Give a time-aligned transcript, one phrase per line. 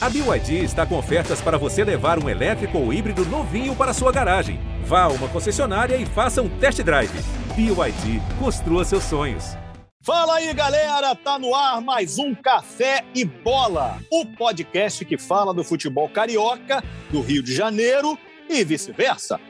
[0.00, 4.12] A BYD está com ofertas para você levar um elétrico ou híbrido novinho para sua
[4.12, 4.60] garagem.
[4.84, 7.10] Vá a uma concessionária e faça um test drive.
[7.56, 9.56] BYD, construa seus sonhos.
[10.00, 11.16] Fala aí, galera!
[11.16, 16.80] Tá no ar mais um Café e Bola, o podcast que fala do futebol carioca,
[17.10, 18.16] do Rio de Janeiro
[18.48, 19.40] e vice-versa.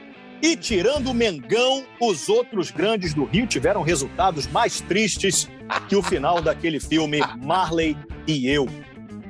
[0.41, 5.47] E tirando o Mengão, os outros grandes do Rio tiveram resultados mais tristes
[5.87, 7.95] que o final daquele filme Marley
[8.25, 8.67] e Eu.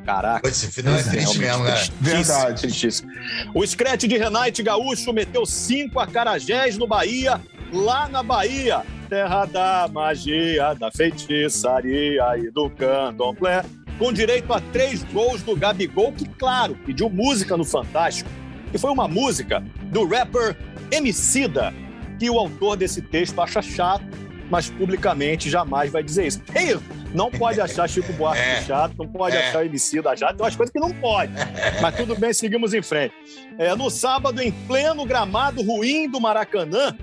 [0.10, 0.50] Caraca.
[0.50, 1.88] Esse final é triste mesmo, cara.
[2.02, 2.62] Verdade.
[2.62, 3.12] Tristíssimo.
[3.54, 7.40] O scratch de Renate Gaúcho meteu cinco acarajés no Bahia,
[7.72, 8.82] lá na Bahia.
[9.08, 13.64] Terra da magia, da feitiçaria e do candomblé.
[14.00, 18.30] Com direito a três gols do Gabigol, que, claro, pediu música no Fantástico.
[18.74, 20.58] E foi uma música do rapper
[20.92, 21.72] Emicida,
[22.18, 24.06] que o autor desse texto acha chato,
[24.50, 26.42] mas publicamente jamais vai dizer isso.
[26.56, 26.78] Ei,
[27.14, 28.62] não pode achar Chico Buarque É.
[28.64, 29.48] chato, não pode É.
[29.50, 31.32] achar Emicida chato, tem umas coisas que não pode.
[31.82, 33.14] Mas tudo bem, seguimos em frente.
[33.58, 36.96] É, no sábado, em pleno gramado ruim do Maracanã,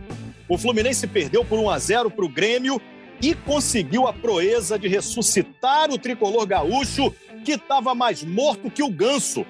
[0.48, 2.80] o Fluminense perdeu por 1 a 0 para o Grêmio
[3.20, 8.90] e conseguiu a proeza de ressuscitar o tricolor gaúcho, que estava mais morto que o
[8.90, 9.44] ganso.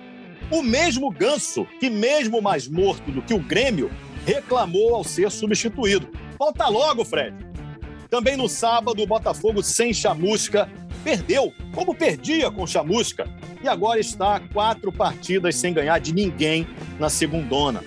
[0.51, 3.91] O mesmo ganso que, mesmo mais morto do que o Grêmio,
[4.25, 6.09] reclamou ao ser substituído.
[6.39, 7.35] Volta logo, Fred.
[8.17, 10.67] Também no sábado, o Botafogo sem chamusca
[11.05, 13.29] perdeu, como perdia com chamusca,
[13.63, 16.67] e agora está quatro partidas sem ganhar de ninguém
[16.99, 17.85] na segundona.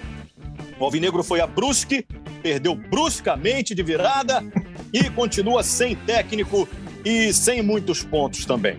[0.79, 2.05] O Alvinegro foi a Brusque,
[2.43, 4.45] perdeu bruscamente de virada
[4.93, 6.69] e continua sem técnico
[7.03, 8.77] e sem muitos pontos também.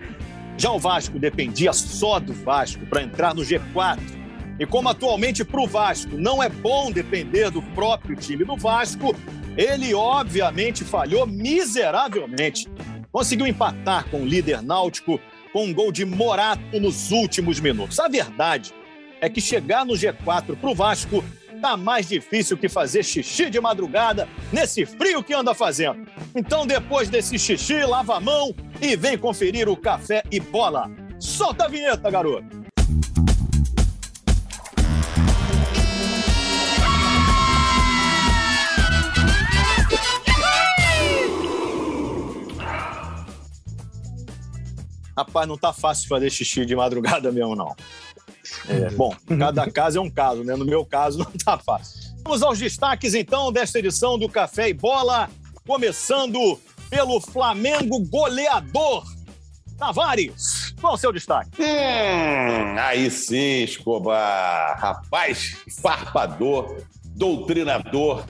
[0.57, 4.20] Já o Vasco dependia só do Vasco para entrar no G4.
[4.61, 9.15] E como atualmente para o Vasco não é bom depender do próprio time do Vasco,
[9.57, 12.67] ele obviamente falhou miseravelmente.
[13.11, 15.19] Conseguiu empatar com o líder náutico
[15.51, 17.99] com um gol de Morato nos últimos minutos.
[17.99, 18.71] A verdade
[19.19, 21.23] é que chegar no G4 para o Vasco
[21.59, 26.07] tá mais difícil que fazer xixi de madrugada nesse frio que anda fazendo.
[26.35, 30.87] Então, depois desse xixi, lava a mão e vem conferir o café e bola.
[31.19, 32.60] Solta a vinheta, garoto!
[45.21, 47.75] Rapaz, não tá fácil fazer xixi de madrugada mesmo, não.
[48.67, 50.55] É, bom, cada caso é um caso, né?
[50.55, 52.11] No meu caso, não tá fácil.
[52.23, 55.29] Vamos aos destaques, então, desta edição do Café e Bola,
[55.65, 59.03] começando pelo Flamengo goleador.
[59.77, 61.49] Tavares, qual o seu destaque?
[61.59, 64.79] Hum, aí sim, Escobar.
[64.79, 66.83] Rapaz, farpador,
[67.15, 68.25] doutrinador,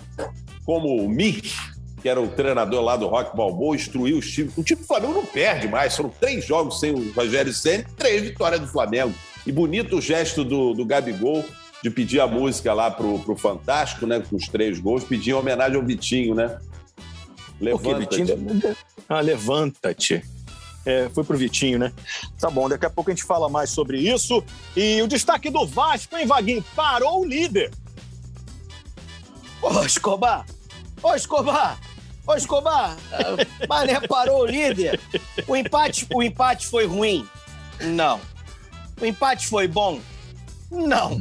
[0.66, 1.54] como o Mick,
[2.02, 4.58] que era o treinador lá do Rock Balboa, instruiu os times.
[4.58, 5.96] O time do Flamengo não perde mais.
[5.96, 9.14] Foram três jogos sem o Rogério Senna, três vitórias do Flamengo.
[9.46, 11.46] E bonito o gesto do, do Gabigol
[11.84, 14.22] de pedir a música lá pro, pro Fantástico, né?
[14.28, 16.60] Com os três gols, pedir em homenagem ao Vitinho, né?
[17.60, 18.00] O quê, Levanta.
[18.00, 18.76] Vitinho?
[19.08, 20.24] Ah, levanta-te.
[20.84, 21.94] É, foi pro Vitinho, né?
[22.40, 24.44] Tá bom, daqui a pouco a gente fala mais sobre isso.
[24.76, 26.64] E o destaque do Vasco, hein, Vaguinho?
[26.76, 27.72] Parou o líder.
[29.62, 30.46] Ô, Escobar!
[31.04, 31.80] Ô, Escobar!
[32.32, 32.96] Ô, Escobar!
[33.68, 34.98] Mané parou o líder.
[35.46, 37.28] O empate, o empate foi ruim?
[37.82, 38.22] Não.
[39.02, 40.00] O empate foi bom?
[40.72, 41.20] Não.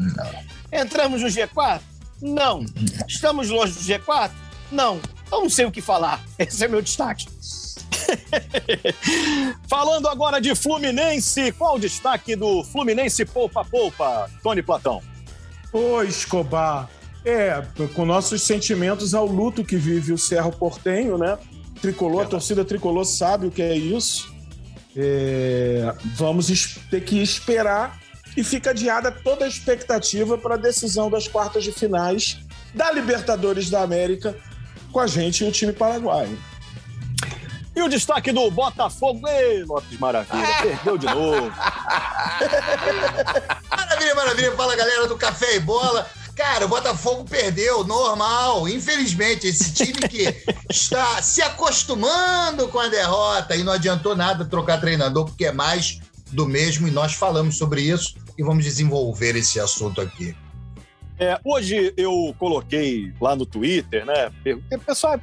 [0.72, 1.81] Entramos no G4?
[2.22, 2.65] Não.
[3.09, 4.31] Estamos longe do G4?
[4.71, 5.00] Não.
[5.32, 6.22] Eu não sei o que falar.
[6.38, 7.27] Esse é meu destaque.
[9.69, 15.03] Falando agora de Fluminense, qual o destaque do Fluminense Poupa Poupa, Tony Platão?
[15.72, 16.88] Ô, Escobar.
[17.25, 17.62] É,
[17.94, 21.38] com nossos sentimentos ao luto que vive o Cerro Portenho, né?
[21.81, 24.34] Tricolor, a torcida tricolor sabe o que é isso.
[24.97, 28.00] É, vamos ter que esperar
[28.36, 32.38] e fica adiada toda a expectativa para a decisão das quartas de finais
[32.75, 34.36] da Libertadores da América
[34.92, 36.38] com a gente e o time paraguaio.
[37.75, 39.26] E o destaque do Botafogo?
[39.28, 41.53] Ei, Lopes Maravilha, perdeu de novo.
[43.70, 44.56] Maravilha, maravilha.
[44.56, 46.06] Fala, galera do Café e Bola.
[46.41, 48.66] Cara, o Botafogo perdeu, normal.
[48.66, 50.25] Infelizmente, esse time que
[50.71, 56.01] está se acostumando com a derrota e não adiantou nada trocar treinador, porque é mais
[56.33, 60.34] do mesmo e nós falamos sobre isso e vamos desenvolver esse assunto aqui.
[61.19, 64.33] É, hoje eu coloquei lá no Twitter, né?
[64.42, 65.21] perguntei, Pessoal,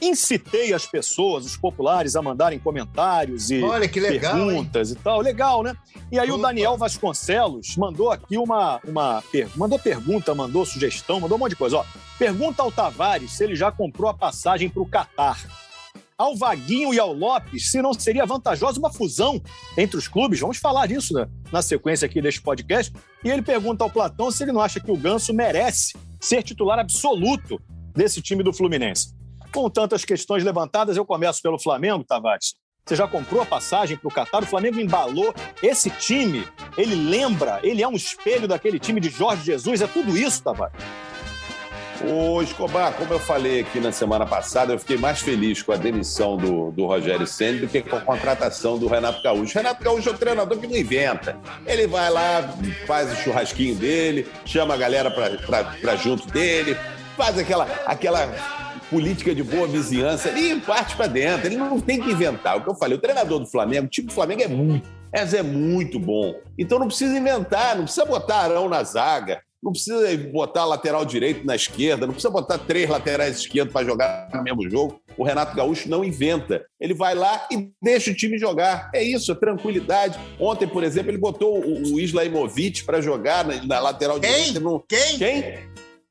[0.00, 3.60] incitei as pessoas, os populares, a mandarem comentários e
[4.00, 4.46] legal, hein?
[4.46, 5.20] perguntas e tal.
[5.20, 5.74] Legal, né?
[6.10, 6.48] E aí o Opa.
[6.48, 9.22] Daniel Vasconcelos mandou aqui uma, uma
[9.56, 11.78] mandou pergunta, mandou sugestão, mandou um monte de coisa.
[11.78, 11.84] Ó,
[12.18, 15.38] pergunta ao Tavares se ele já comprou a passagem para o Catar.
[16.16, 19.40] ao Vaguinho e ao Lopes se não seria vantajosa uma fusão
[19.76, 20.40] entre os clubes.
[20.40, 22.92] Vamos falar disso na, na sequência aqui deste podcast.
[23.24, 26.78] E ele pergunta ao Platão se ele não acha que o Ganso merece ser titular
[26.78, 27.60] absoluto
[27.94, 29.17] desse time do Fluminense.
[29.52, 32.54] Com tantas questões levantadas, eu começo pelo Flamengo, Tavares.
[32.84, 34.42] Você já comprou a passagem para o Catar?
[34.42, 36.46] O Flamengo embalou esse time.
[36.76, 39.82] Ele lembra, ele é um espelho daquele time de Jorge Jesus.
[39.82, 40.76] É tudo isso, Tavares.
[42.06, 45.76] Ô, Escobar, como eu falei aqui na semana passada, eu fiquei mais feliz com a
[45.76, 49.58] demissão do, do Rogério Senna do que com a contratação do Renato Gaúcho.
[49.58, 51.36] Renato Gaúcho é um treinador que não inventa.
[51.66, 52.48] Ele vai lá,
[52.86, 56.76] faz o churrasquinho dele, chama a galera para junto dele,
[57.16, 58.26] faz aquela, aquela
[58.90, 61.46] política de boa vizinhança e parte para dentro.
[61.46, 62.56] Ele não tem que inventar.
[62.56, 65.42] O que eu falei, o treinador do Flamengo, o time do Flamengo é muito, é
[65.42, 66.34] muito bom.
[66.58, 71.44] Então não precisa inventar, não precisa botar Arão na zaga, não precisa botar lateral direito
[71.44, 75.00] na esquerda, não precisa botar três laterais esquerdos para jogar no mesmo jogo.
[75.16, 76.64] O Renato Gaúcho não inventa.
[76.80, 78.88] Ele vai lá e deixa o time jogar.
[78.94, 80.18] É isso, é tranquilidade.
[80.38, 84.30] Ontem, por exemplo, ele botou o, Isla Imovic para jogar na, na lateral Quem?
[84.30, 84.60] direita.
[84.60, 84.80] No...
[84.80, 85.18] Quem?
[85.18, 85.42] Quem?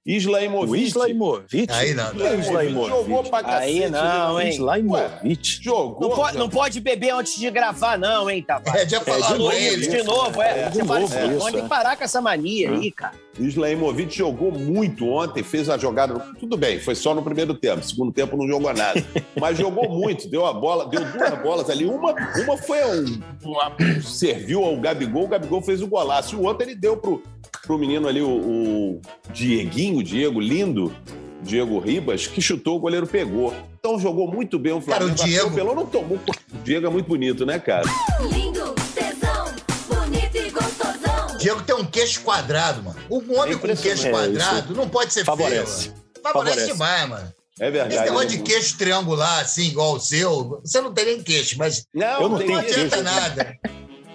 [0.07, 0.85] Islaimovic.
[0.85, 1.67] Islaimovic?
[1.69, 2.39] Aí não.
[2.39, 2.89] Islaimovic.
[2.89, 3.83] Jogou pra cacete.
[3.83, 4.49] Aí não, hein?
[4.49, 5.59] Islaimovic.
[5.61, 6.09] Jogou.
[6.09, 8.83] Não pode, não pode beber antes de gravar, não, hein, Tavares?
[8.83, 9.87] É, já falou de ele.
[9.87, 10.61] De novo, é.
[10.61, 11.61] É, de Tavares, novo isso, Tem é.
[11.61, 13.15] que parar com essa mania aí, cara.
[13.37, 16.17] Islaimovic jogou muito ontem, fez a jogada.
[16.39, 17.83] Tudo bem, foi só no primeiro tempo.
[17.83, 19.03] Segundo tempo não jogou nada.
[19.39, 21.85] Mas jogou muito, deu a bola, deu duas bolas ali.
[21.85, 23.21] Uma, uma foi um.
[23.43, 26.33] Uma, serviu ao Gabigol, o Gabigol fez o golaço.
[26.33, 27.21] E o outro ele deu pro,
[27.67, 30.95] pro menino ali, o, o Dieguinho, o Diego, lindo,
[31.43, 33.53] Diego Ribas, que chutou, o goleiro pegou.
[33.79, 35.15] Então jogou muito bem o Flamengo.
[35.15, 36.17] Cara, o Diego- Pelou não tomou.
[36.17, 37.83] O Diego é muito bonito, né, cara?
[38.21, 39.45] Lindo, tesão,
[39.87, 41.37] bonito e gostosão.
[41.37, 42.97] Diego tem um queixo quadrado, mano.
[43.11, 45.83] Um homem com queixo É, quadrado não pode ser Favorece.
[45.83, 45.91] feio.
[45.95, 46.07] mano.
[46.23, 46.73] Favorece, Favorece.
[46.73, 47.33] demais, mano.
[47.59, 47.95] É verdade.
[47.95, 51.57] Esse negócio é de queixo triangular, assim, igual o seu, você não tem nem queixo,
[51.57, 52.59] mas Não, Eu não não queixo.
[52.59, 53.57] adianta nada.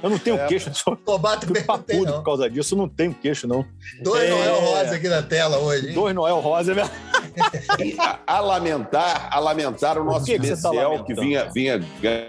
[0.03, 0.47] Eu não tenho É.
[0.47, 2.13] queixo, eu sou Cobato fui papudo não.
[2.15, 2.75] por causa disso.
[2.75, 3.65] Eu não tenho queixo, não.
[4.03, 4.31] Dois É.
[4.31, 5.95] Noel Rosa aqui na tela hoje, hein?
[5.95, 7.83] Dois Noel Rosa, é.
[7.85, 11.05] E a, a lamentar, a lamentar o nosso que que você tá Messiel, lamentando?
[11.07, 11.81] que vinha, vinha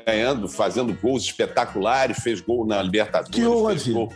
[0.05, 3.35] ganhando, fazendo gols espetaculares, fez gol na Libertadores.
[3.35, 3.73] Que houve?
[3.79, 4.11] fez gol.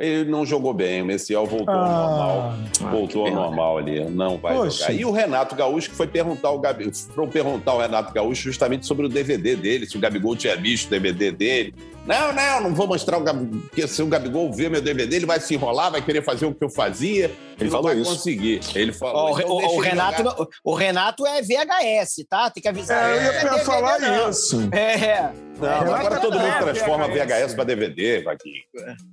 [0.00, 2.92] Ele não jogou bem, o Messiel voltou ao Ah, normal.
[2.92, 4.82] voltou ao normal ali, não vai Poxa.
[4.82, 4.92] jogar.
[4.92, 8.86] E o Renato Gaúcho, que foi perguntar o Gabi, foi perguntar ao Renato Gaúcho justamente
[8.86, 11.74] sobre o DVD dele, se o Gabigol tinha visto o DVD dele.
[12.08, 15.26] Não, não, não vou mostrar o Gabigol, porque se o Gabigol ver meu DVD, ele
[15.26, 17.26] vai se enrolar, vai querer fazer o que eu fazia.
[17.60, 18.10] Ele não falou vai isso.
[18.12, 18.60] conseguir.
[18.74, 19.16] Ele falou.
[19.16, 20.36] Ó, o, então o- o ele Renato, jogar.
[20.38, 22.48] não- o Renato é VHS, tá?
[22.50, 23.10] Tem que avisar.
[23.10, 24.30] É, eu Não ia DVD, pra falar não.
[24.30, 24.68] isso.
[24.72, 25.32] É.
[25.58, 27.26] Não, Renato agora todo não mundo é transforma VHS.
[27.26, 28.62] VHS para DVD, Vaguinho.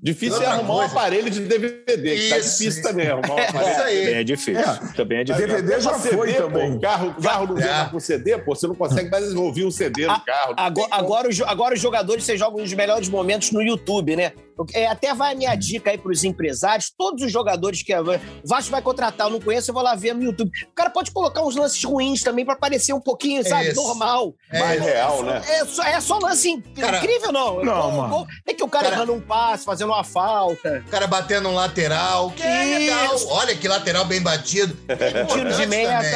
[0.01, 0.91] Difícil é arrumar um coisa.
[0.94, 2.15] aparelho de DVD.
[2.15, 2.81] que Tá Isso, difícil isso.
[2.83, 3.83] também arrumar um Isso aparelho.
[3.83, 3.98] aí.
[4.06, 4.63] Também é difícil.
[4.95, 5.48] Também é difícil.
[5.48, 6.80] DVD já CD, foi pô, também.
[6.80, 8.56] Carro, carro não vem mais com CD, pô.
[8.56, 10.53] Você não consegue mais ouvir um CD no carro.
[10.56, 11.01] Não Agora, como.
[11.03, 14.31] agora, os, agora os jogadores vocês jogam os melhores momentos no YouTube, né?
[14.73, 16.89] É, até vai a minha dica aí pros empresários.
[16.97, 18.05] Todos os jogadores que o
[18.45, 20.49] Vasco vai contratar, eu não conheço, eu vou lá ver no YouTube.
[20.71, 23.81] O cara pode colocar uns lances ruins também pra parecer um pouquinho, sabe, isso.
[23.81, 24.33] normal.
[24.49, 24.89] É Mais isso.
[24.89, 25.41] real, né?
[25.49, 27.63] É só, é só lance Cara, incrível, não.
[27.65, 28.27] não, mano.
[28.47, 30.83] É que o cara, Cara- errando um passe, fazendo uma falta.
[30.88, 33.15] O cara batendo um lateral, que é legal.
[33.29, 34.77] Olha que lateral bem batido.
[34.88, 35.65] É Tiro de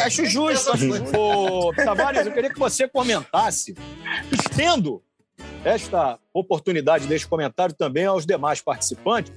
[0.06, 1.18] acho justo, acho justo.
[1.18, 3.76] Ô, Tavares, eu queria que você comentasse,
[4.32, 5.02] estendo
[5.64, 9.34] esta oportunidade deste comentário também aos demais participantes,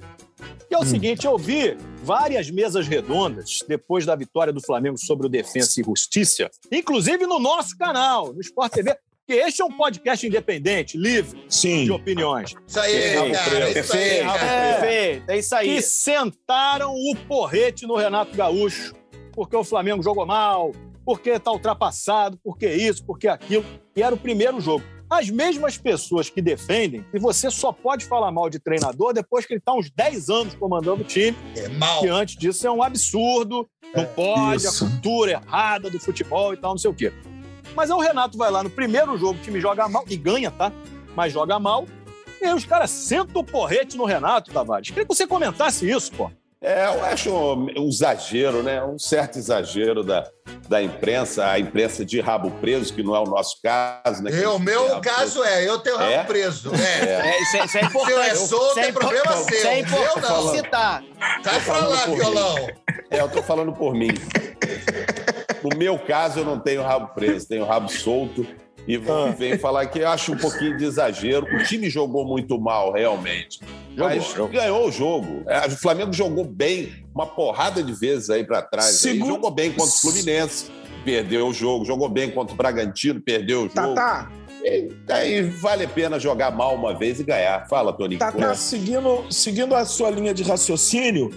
[0.67, 5.27] que é o seguinte, eu vi várias mesas redondas depois da vitória do Flamengo sobre
[5.27, 9.71] o Defensa e Justiça, inclusive no nosso canal, no Sport TV, que este é um
[9.71, 11.89] podcast independente, livre de Sim.
[11.91, 13.69] opiniões, Isso aí, Perfeito, cara.
[13.69, 15.29] Isso aí, Perfeito.
[15.29, 15.75] É isso aí.
[15.75, 18.93] que sentaram o porrete no Renato Gaúcho,
[19.31, 20.73] porque o Flamengo jogou mal,
[21.05, 23.65] porque está ultrapassado, porque isso, porque aquilo.
[23.95, 24.83] E era o primeiro jogo.
[25.13, 29.53] As mesmas pessoas que defendem que você só pode falar mal de treinador depois que
[29.53, 32.01] ele está uns 10 anos comandando o time, É mal.
[32.01, 34.83] que antes disso é um absurdo, não pode, Isso.
[34.83, 37.13] a cultura errada do futebol e tal, não sei o quê.
[37.75, 40.49] Mas aí o Renato vai lá no primeiro jogo, o time joga mal, e ganha,
[40.49, 40.71] tá?
[41.15, 41.85] Mas joga mal,
[42.41, 44.89] e aí os caras sentam o porrete no Renato, Tavares.
[44.89, 46.31] Queria que você comentasse isso, pô.
[46.65, 48.81] É, eu acho um, um exagero, né?
[48.81, 50.25] Um certo exagero da,
[50.69, 54.31] da imprensa, a imprensa de rabo preso, que não é o nosso caso, né?
[54.31, 56.23] Que Eu, gente meu caso é, eu tenho rabo É?
[56.23, 56.71] preso.
[56.73, 57.27] É.
[57.35, 58.11] É, isso, é, isso é Se importante.
[58.13, 59.69] eu é solto, Isso é problema Isso seu.
[59.69, 59.99] é Eu não.
[59.99, 61.03] importante citar.
[61.43, 62.15] Sai pra falando lá, mim.
[62.15, 62.67] violão.
[63.11, 64.09] É, eu tô falando por mim.
[65.61, 68.47] No meu caso, eu não tenho rabo preso, tenho rabo solto.
[68.87, 71.45] E vem vem falar que eu acho um pouquinho de exagero.
[71.45, 73.59] O time jogou muito mal, realmente.
[73.95, 74.47] Mas Jogou.
[74.49, 75.43] ganhou o jogo.
[75.47, 78.87] É, O Flamengo jogou bem uma porrada de vezes aí pra trás.
[78.87, 78.93] aí.
[79.13, 80.69] Segundo- Jogou bem contra o Fluminense.
[81.05, 83.73] perdeu o jogo, jogou bem contra o Bragantino, perdeu o jogo.
[83.95, 84.29] Tatá,
[84.65, 87.67] E aí vale a pena jogar mal uma vez e ganhar.
[87.67, 88.19] Fala, Toninho.
[88.19, 91.29] Tatá, seguindo, seguindo a sua linha de raciocínio,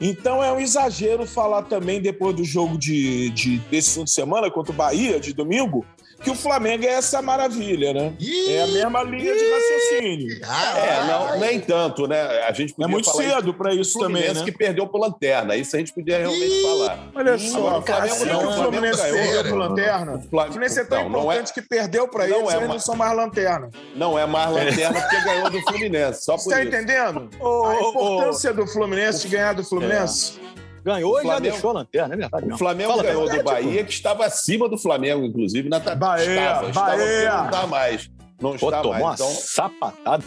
[0.00, 4.50] então é um exagero falar também depois do jogo de, de- desse fim de semana
[4.50, 5.84] contra o Bahia, de domingo,
[6.22, 8.12] que o Flamengo é essa maravilha, né?
[8.18, 8.52] Ih!
[8.54, 10.40] É a mesma linha de raciocínio.
[10.44, 12.20] Ah, É, não, nem tanto, né?
[12.46, 14.44] A gente É podia muito falar cedo para isso também, Fluminense né?
[14.44, 15.56] que perdeu por lanterna.
[15.56, 16.62] Isso a gente podia realmente Ih!
[16.62, 16.98] falar.
[17.14, 19.16] Olha Agora, só, o Flamengo assim não, que o Fluminense ganhou.
[19.18, 20.14] perdeu pro Lanterna.
[20.16, 22.94] O Fluminense é tão é- importante que perdeu para não eles, é eles não são
[22.96, 23.70] mais Lanterna.
[23.96, 26.24] Não é mais lanterna porque ganhou do Fluminense.
[26.24, 26.68] Só por Você tá isso.
[26.68, 27.28] entendendo?
[27.40, 30.40] A importância do Fluminense de ganhar do Fluminense.
[30.84, 32.46] Ganhou e já deixou a lanterna, é verdade.
[32.46, 32.58] O não.
[32.58, 33.38] Flamengo Fala, ganhou Pedro.
[33.38, 36.12] do Bahia, que estava acima do Flamengo, inclusive, na tabela.
[36.16, 37.06] Bahia, estava, estava, Bahia.
[37.06, 38.10] porque não está mais.
[38.40, 39.20] Não Pô, está tomou uma mais.
[39.20, 40.24] Então, sapatada.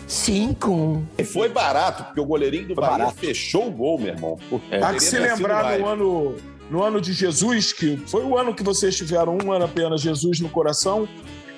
[1.17, 3.17] e foi barato, porque o goleirinho do Foi Bahia barato.
[3.17, 4.37] fechou o gol, meu irmão.
[4.71, 4.77] É.
[4.77, 6.35] Há Poderia que se lembrar no ano,
[6.69, 10.39] no ano de Jesus, que foi o ano que vocês tiveram um ano apenas Jesus
[10.39, 11.07] no coração.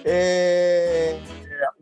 [0.04, 1.18] é,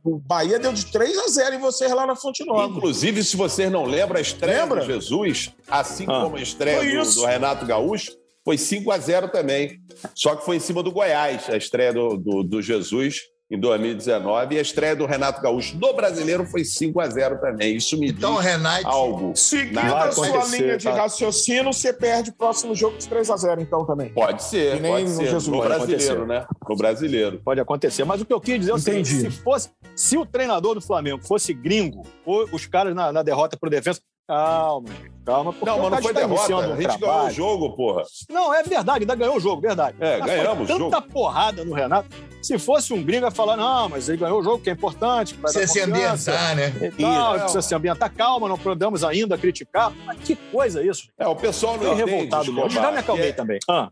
[0.04, 2.72] O Bahia deu de 3 a 0 em vocês lá na Fonte Nova.
[2.78, 4.82] Inclusive, se vocês não lembram, a estreia Lembra?
[4.82, 6.22] do Jesus, assim Ah.
[6.24, 8.12] como a estreia do, do Renato Gaúcho,
[8.44, 9.80] foi 5 a 0 também.
[10.14, 13.22] Só que foi em cima do Goiás, a estreia do, do, do Jesus
[13.56, 14.56] em 2019.
[14.56, 17.76] E a estreia do Renato Gaúcho no Brasileiro foi 5 a 0 também.
[17.76, 19.36] Isso me Então, diz Renate, algo.
[19.36, 20.94] Seguindo a sua linha de tá?
[20.94, 24.10] raciocínio, você perde o próximo jogo de 3 a 0 então também.
[24.10, 25.24] Pode ser, pode no ser.
[25.26, 25.48] Jesus.
[25.48, 26.46] No Pode brasileiro, né?
[26.68, 27.42] No brasileiro.
[27.44, 28.04] Pode acontecer.
[28.04, 29.10] Mas o que eu queria dizer é o Entendi.
[29.10, 33.24] seguinte: se, fosse, se o treinador do Flamengo fosse gringo, ou os caras na, na
[33.24, 34.00] derrota pro defesa.
[34.28, 34.90] Calma,
[35.26, 35.54] calma.
[35.54, 36.56] porque Não, o mas não foi está derrota.
[36.74, 37.34] A gente ganhou o trabalho.
[37.36, 38.04] jogo, porra.
[38.30, 39.96] Não, é verdade, ainda ganhou o jogo, verdade.
[40.00, 42.10] É, Mas ganhamos foi o tanta porrada no Renato.
[42.42, 45.34] Se fosse um gringo, ia falar: não, mas ele ganhou o jogo, que é importante.
[45.36, 46.68] que vai dar você se ambientar, né?
[46.82, 47.40] E tal, Isso.
[47.42, 48.12] precisa se ambientar.
[48.14, 49.92] Calma, não podemos ainda criticar.
[50.06, 51.08] Mas que coisa isso.
[51.20, 52.12] É, o pessoal não Fiquei entende.
[52.12, 53.60] revoltado Já me acalmei é- também.
[53.70, 53.90] Ah,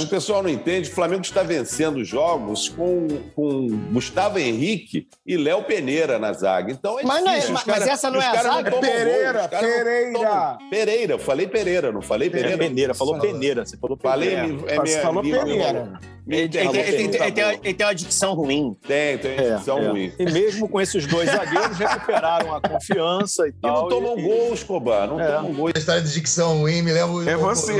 [0.00, 5.64] O pessoal não entende, o Flamengo está vencendo jogos com, com Gustavo Henrique e Léo
[5.64, 6.70] Pereira na zaga.
[6.72, 7.54] Então é Mas não é- difícil.
[7.56, 8.70] os mas essa não é a zaga?
[8.70, 10.12] gol, Pereira, não Pereira.
[10.12, 12.54] tomam- Pereira, eu falei Pereira, não falei Pereira.
[12.54, 13.66] é Peneira, falou Peneira.
[13.66, 14.48] Você falou Falei, Peneira.
[14.52, 15.98] me- é Você minha, falou minha- Pereira.
[16.28, 16.48] Ele,
[17.74, 18.76] tem- uma dicção ruim.
[18.86, 19.88] Tem, tem É, edição é.
[19.88, 20.12] ruim.
[20.18, 23.82] E mesmo com esses dois zagueiros, recuperaram a confiança e E tal.
[23.82, 25.26] não tomam e- gol, Escobar, não É.
[25.36, 25.68] tomam gol.
[25.74, 27.72] A história de dicção ruim me lembra É você.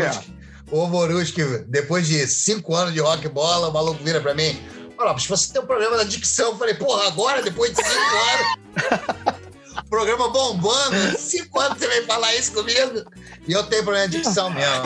[0.71, 4.61] O Borussia, depois de cinco anos de rock bola, o maluco vira pra mim.
[4.99, 6.53] Olha, Lopes, você tem um problema da dicção.
[6.53, 7.91] Eu falei, porra, agora, depois de cinco
[9.15, 9.37] anos.
[9.89, 13.05] Programa bombando, cinco anos você vem falar isso comigo?
[13.47, 14.85] E eu tenho problema de dicção mesmo.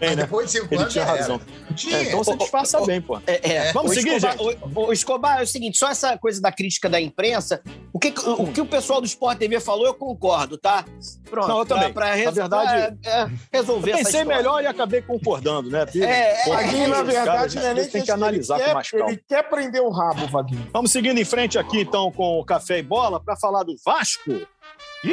[0.00, 0.16] Mas né?
[0.16, 0.92] depois de cinco Ele anos.
[0.92, 1.40] tinha razão.
[1.74, 1.96] Tinha.
[1.98, 3.20] É, então você disfarça bem, pô.
[3.26, 3.72] É, é.
[3.72, 4.58] Vamos o seguir, Escobar, gente.
[4.74, 7.62] O, o Escobar é o seguinte, só essa coisa da crítica da imprensa,
[7.92, 10.84] o que o, o que o pessoal do Sport TV falou, eu concordo, tá?
[11.28, 11.48] Pronto.
[11.48, 11.92] Não, eu também.
[11.92, 15.84] Pra, pra Na verdade, pra, é, resolver Eu pensei melhor e acabei concordando, né?
[15.84, 18.62] Porque, É, pô, é, Vaguinho, na verdade, caras, não é nem tem que analisar ele
[18.62, 19.08] com quer, mais calma.
[19.10, 20.68] Ele quer prender o rabo, Vaguinho.
[20.72, 24.46] Vamos seguindo em frente aqui, então, com o Café e Bola, para falar do Vasco.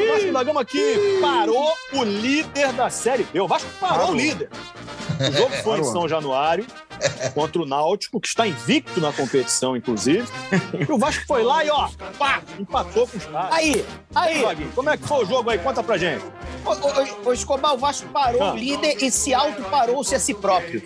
[0.02, 3.40] O Vasco da Gama que parou o líder da Série B.
[3.42, 4.12] O Vasco parou, Parou.
[4.14, 4.50] o líder.
[5.20, 5.84] O jogo foi em.
[5.84, 6.66] São Januário,
[7.34, 10.28] contra o Náutico, que está invicto na competição, inclusive.
[10.88, 13.52] E o Vasco foi lá e, ó, pá, empatou com os caras.
[13.54, 13.86] Aí,
[14.16, 15.60] aí, como é que foi o jogo aí?
[15.60, 16.24] Conta pra gente.
[16.66, 18.54] o, o, o Escobar, o Vasco parou Ah.
[18.54, 20.82] o líder e se auto-parou-se a si próprio.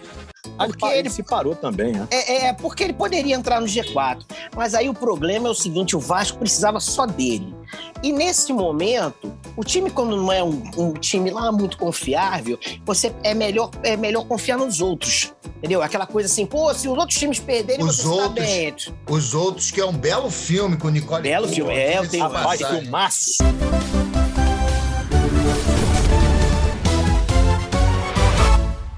[0.57, 2.07] Porque ele ele se parou também, né?
[2.11, 4.23] É, é, porque ele poderia entrar no G4.
[4.55, 7.55] Mas aí o problema é o seguinte: o Vasco precisava só dele.
[8.01, 13.13] E nesse momento, o time, quando não é um, um time lá muito confiável, você
[13.23, 15.33] é melhor, é melhor confiar nos outros.
[15.57, 15.81] Entendeu?
[15.81, 18.45] Aquela coisa assim, pô, se os outros times perderem, Os você outros.
[18.45, 18.75] bem.
[19.09, 21.65] Os outros, que é um belo filme com Nicole Belo Kidman.
[21.67, 22.81] filme, é, eu tenho- passagem.
[22.81, 23.31] filmaço.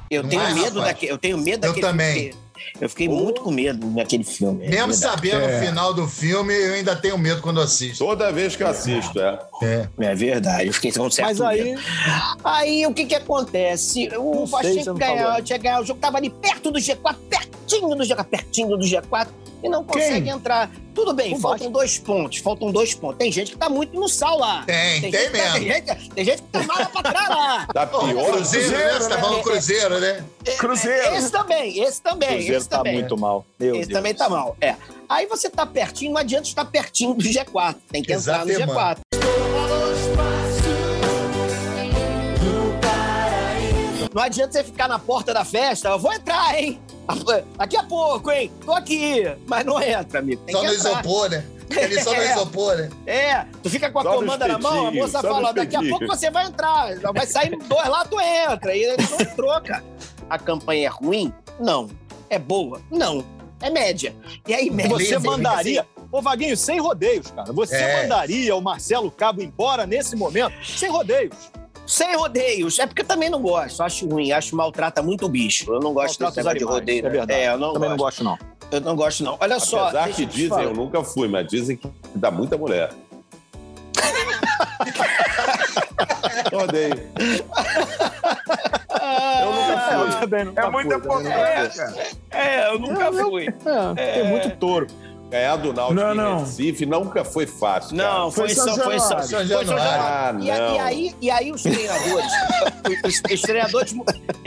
[0.10, 1.12] Eu tenho Mas, medo rapaz, daquele.
[1.12, 2.16] Eu tenho medo eu daquele também.
[2.16, 2.36] filme.
[2.80, 4.66] Eu fiquei muito com medo daquele filme.
[4.66, 4.98] é Mesmo verdade.
[5.00, 5.58] sabendo É.
[5.58, 8.04] o final do filme, eu ainda tenho medo quando assisto.
[8.06, 9.40] Toda vez que eu assisto, é.
[9.64, 9.88] É.
[10.00, 11.80] É verdade, eu fiquei com um certo Mas medo.
[11.80, 14.10] aí, Aí o que que acontece?
[14.18, 17.16] O Vasco tinha que ganhar, tinha que ganhar o jogo, tava ali perto do G4,
[17.30, 19.28] pertinho do G4, pertinho do G4,
[19.64, 20.70] e não consegue entrar.
[20.94, 23.18] Tudo bem, O faltam dois pontos, faltam dois pontos.
[23.18, 24.64] Tem gente que tá muito no sal lá.
[24.66, 25.54] Tem, tem, gente que tá- mesmo.
[25.54, 27.68] tem, gente, tem gente que tá mal pra trás lá.
[27.74, 28.32] Tá pior.
[28.32, 28.94] Cruzeiro, né?
[28.94, 29.22] Você tá né?
[29.22, 30.26] falando Cruzeiro, né?
[30.58, 31.16] Cruzeiro.
[31.16, 32.94] Esse também, esse o também, Cruzeiro esse tá também.
[32.96, 33.46] muito mal.
[33.60, 34.76] Meu Esse Deus também tá mal, é.
[35.08, 37.76] Aí você tá pertinho, não adianta estar pertinho do G4.
[37.92, 38.98] Tem que entrar no Exato, G4.
[44.14, 46.80] Não adianta você ficar na porta da festa, eu vou entrar, hein?
[47.58, 48.52] Daqui a pouco, hein?
[48.66, 49.24] Tô aqui.
[49.48, 50.42] Mas não entra, amigo.
[50.46, 50.92] Tem Só no entrar.
[50.92, 51.46] isopor, né?
[51.70, 52.32] Ele só no É.
[52.34, 52.90] isopor, né?
[53.06, 56.08] É, tu fica com a Só comanda na mão, a moça fala, daqui a pouco
[56.08, 56.96] você vai entrar.
[57.14, 58.76] Vai sair dois lá, tu entra.
[58.76, 59.84] E ele não entrou, cara.
[60.30, 61.34] A campanha é ruim?
[61.60, 61.90] Não.
[62.30, 62.82] é boa?
[62.92, 63.24] Não.
[63.62, 64.16] É média.
[64.48, 64.92] E aí, média.
[64.92, 65.86] Você Beleza, mandaria.
[66.12, 67.52] Ô, Vaguinho, sem rodeios, cara.
[67.54, 68.02] Você É.
[68.04, 70.54] mandaria o Marcelo Cabo embora nesse momento?
[70.66, 71.36] Sem rodeios.
[71.90, 72.78] Sem rodeios.
[72.78, 73.82] É porque eu também não gosto.
[73.82, 74.32] Acho ruim.
[74.32, 75.74] Acho maltrata muito o bicho.
[75.74, 77.06] Eu não gosto desse negócio de rodeio.
[77.06, 77.34] É verdade.
[77.34, 78.24] É, eu não Também gosto.
[78.24, 78.50] não gosto, não.
[78.72, 79.38] Eu não gosto, não.
[79.40, 79.86] Olha só.
[79.88, 80.64] Apesar que eu dizem, falar.
[80.66, 82.92] eu nunca fui, mas dizem que dá muita mulher.
[86.54, 86.94] Odeio.
[89.42, 90.20] Eu nunca É, eu fui.
[90.20, 91.94] também nunca É muita fui, potência.
[92.32, 93.46] É, eu nunca Eu- eu- fui.
[93.46, 93.54] fui.
[93.98, 94.88] É, tem muito touro.
[95.30, 96.40] Ganhar do Náutico Não, em não.
[96.40, 97.96] Recife nunca foi fácil.
[97.96, 98.10] cara.
[98.20, 99.00] Não, foi, Foi só, São foi.
[99.00, 99.18] São.
[99.78, 100.76] Ah, E, não.
[100.76, 102.26] e aí, e aí os treinadores,
[103.06, 103.96] os, os treinadores,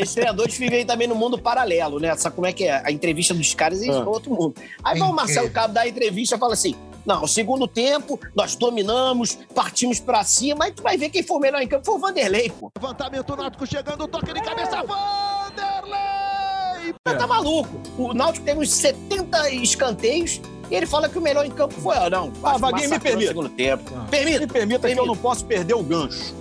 [0.01, 2.17] os treinadores vivem também no mundo paralelo, né?
[2.17, 2.83] Sabe como é que é?
[2.85, 4.03] A entrevista dos caras é Ah.
[4.05, 4.55] outro mundo.
[4.83, 5.49] Aí vai o Marcelo.
[5.51, 6.75] Cabo dar a entrevista e fala assim:
[7.07, 11.41] não, segundo tempo, nós dominamos, partimos pra cima, aí tu vai ver quem foi o
[11.41, 11.85] melhor em campo.
[11.87, 12.73] Foi o Vanderlei, pô.
[12.77, 16.03] Levantamento náutico chegando, toque de cabeça, Vanderlei!
[17.07, 17.81] Mas tá maluco.
[17.99, 20.41] O Náutico teve uns 70 escanteios
[20.73, 21.97] e ele fala que o melhor em campo foi.
[21.97, 22.33] Ah, não.
[22.43, 23.29] Ah, Vaguinho, me permita.
[23.29, 23.91] segundo tempo.
[23.95, 24.47] Me Permita.
[24.47, 25.07] permita que eu Permita.
[25.07, 26.35] não posso perder o gancho.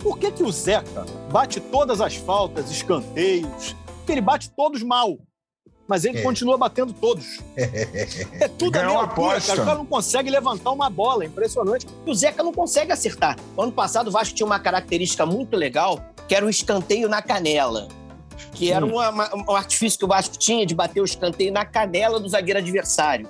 [0.00, 3.74] Por que, que o Zeca bate todas as faltas, escanteios?
[4.06, 5.18] Que ele bate todos mal.
[5.88, 6.22] Mas ele É.
[6.22, 7.40] continua batendo todos.
[8.40, 9.50] É tudo a Ganhou uma altura, aposta.
[9.52, 9.62] cara.
[9.62, 11.24] O cara não consegue levantar uma bola.
[11.24, 11.86] É impressionante.
[12.06, 13.36] o Zeca não consegue acertar.
[13.56, 17.20] O ano passado o Vasco tinha uma característica muito legal, que era o escanteio na
[17.22, 17.88] canela.
[18.52, 21.64] Que era uma- uma- um artifício que o Vasco tinha de bater o escanteio na
[21.64, 23.28] canela do zagueiro adversário.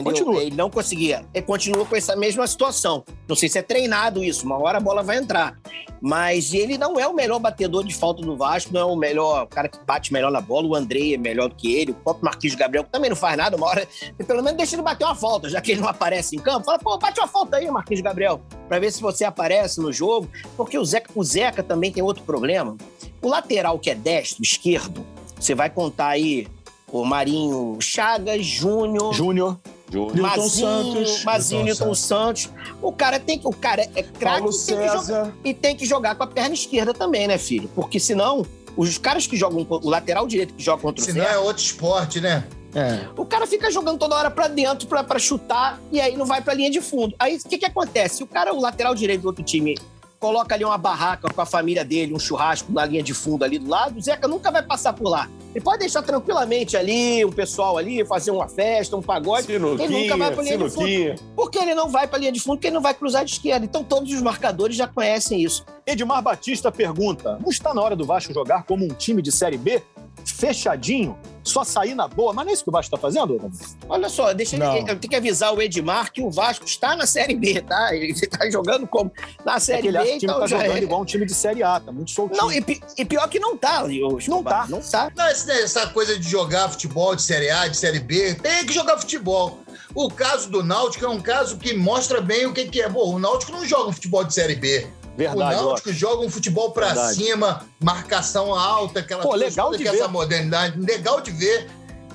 [0.00, 0.24] Entendeu?
[0.24, 0.42] Continua.
[0.42, 1.24] Ele não conseguia.
[1.32, 3.04] Ele continua com essa mesma situação.
[3.26, 5.58] Não sei se é treinado isso, uma hora a bola vai entrar.
[6.00, 9.44] Mas ele não é o melhor batedor de falta do Vasco, não é o melhor,
[9.44, 10.66] o cara que bate melhor na bola.
[10.66, 13.36] O Andrei é melhor do que ele, o próprio Marquinhos Gabriel, que também não faz
[13.36, 13.88] nada, uma hora.
[14.26, 16.66] Pelo menos deixa ele bater uma falta, já que ele não aparece em campo.
[16.66, 20.28] Fala, pô, bate uma falta aí, Marquinhos Gabriel, pra ver se você aparece no jogo.
[20.56, 22.76] Porque o Zeca, o Zeca também tem outro problema.
[23.22, 25.04] O lateral que é destro, esquerdo,
[25.40, 26.46] você vai contar aí
[26.92, 29.58] o Marinho Chagas, Júnior, Júnior.
[29.90, 30.14] Júnior.
[30.16, 30.68] Newton Mazinho,
[31.06, 31.24] Santos.
[31.24, 32.50] Mazinho, Newton Newton Santos.
[32.82, 33.46] O cara tem que.
[33.46, 35.34] O cara é craque e tem que jogar- César.
[35.44, 37.68] e tem que jogar com a perna esquerda também, né, filho?
[37.74, 38.44] Porque senão,
[38.76, 42.20] os caras que jogam, o lateral direito que joga contra o Senão é outro esporte,
[42.20, 42.44] né?
[42.74, 43.06] É.
[43.16, 46.42] o cara fica jogando toda hora pra dentro pra, pra chutar e aí não vai
[46.42, 47.14] pra linha de fundo.
[47.18, 48.22] Aí o que que acontece?
[48.22, 49.78] O cara, o lateral direito do outro time,
[50.18, 53.58] coloca ali uma barraca com a família dele, um churrasco na linha de fundo ali
[53.58, 55.28] do lado, o Zeca nunca vai passar por lá.
[55.54, 59.78] Ele pode deixar tranquilamente ali, o pessoal ali, fazer uma festa, um pagode, ele nunca
[59.78, 60.70] vai Sinuquinha, pra linha de fundo.
[60.70, 61.14] sinuquinha.
[61.34, 63.64] porque ele não vai pra linha de fundo, porque ele não vai cruzar de esquerda.
[63.64, 65.64] Então todos os marcadores já conhecem isso.
[65.86, 69.56] Edmar Batista pergunta: não está na hora do Vasco jogar como um time de Série
[69.56, 69.82] B?
[70.32, 71.16] Fechadinho?
[71.44, 72.32] Só sair na boa?
[72.32, 73.38] Mas não é isso que o Vasco está fazendo?
[73.38, 73.56] Davi?
[73.88, 74.72] Olha só, deixa Não.
[74.76, 77.94] ele, eu tenho que avisar o Edmar que o Vasco está na Série B, tá?
[77.94, 79.12] Ele está jogando como
[79.44, 80.82] na Série Ele acha B, o time então tá já jogando é.
[80.82, 82.42] igual um time de Série A, tá muito soltinho.
[82.42, 82.64] Não, e,
[82.98, 84.62] e pior que não tá, ô, Escobar.
[84.64, 84.68] tá.
[84.68, 85.12] Não tá.
[85.14, 88.72] Não, esse- essa coisa de jogar futebol de Série A, de Série B, tem que
[88.72, 89.60] jogar futebol.
[89.94, 92.88] O caso do Náutico é um caso que mostra bem o que, que é.
[92.88, 94.86] Bom, o Náutico não joga um futebol de Série B.
[95.16, 97.14] Verdade, o Náutico joga um futebol pra Verdade.
[97.24, 99.96] cima, marcação alta, aquela Pô, coisa legal de que ver.
[99.96, 101.68] essa modernidade, legal de ver.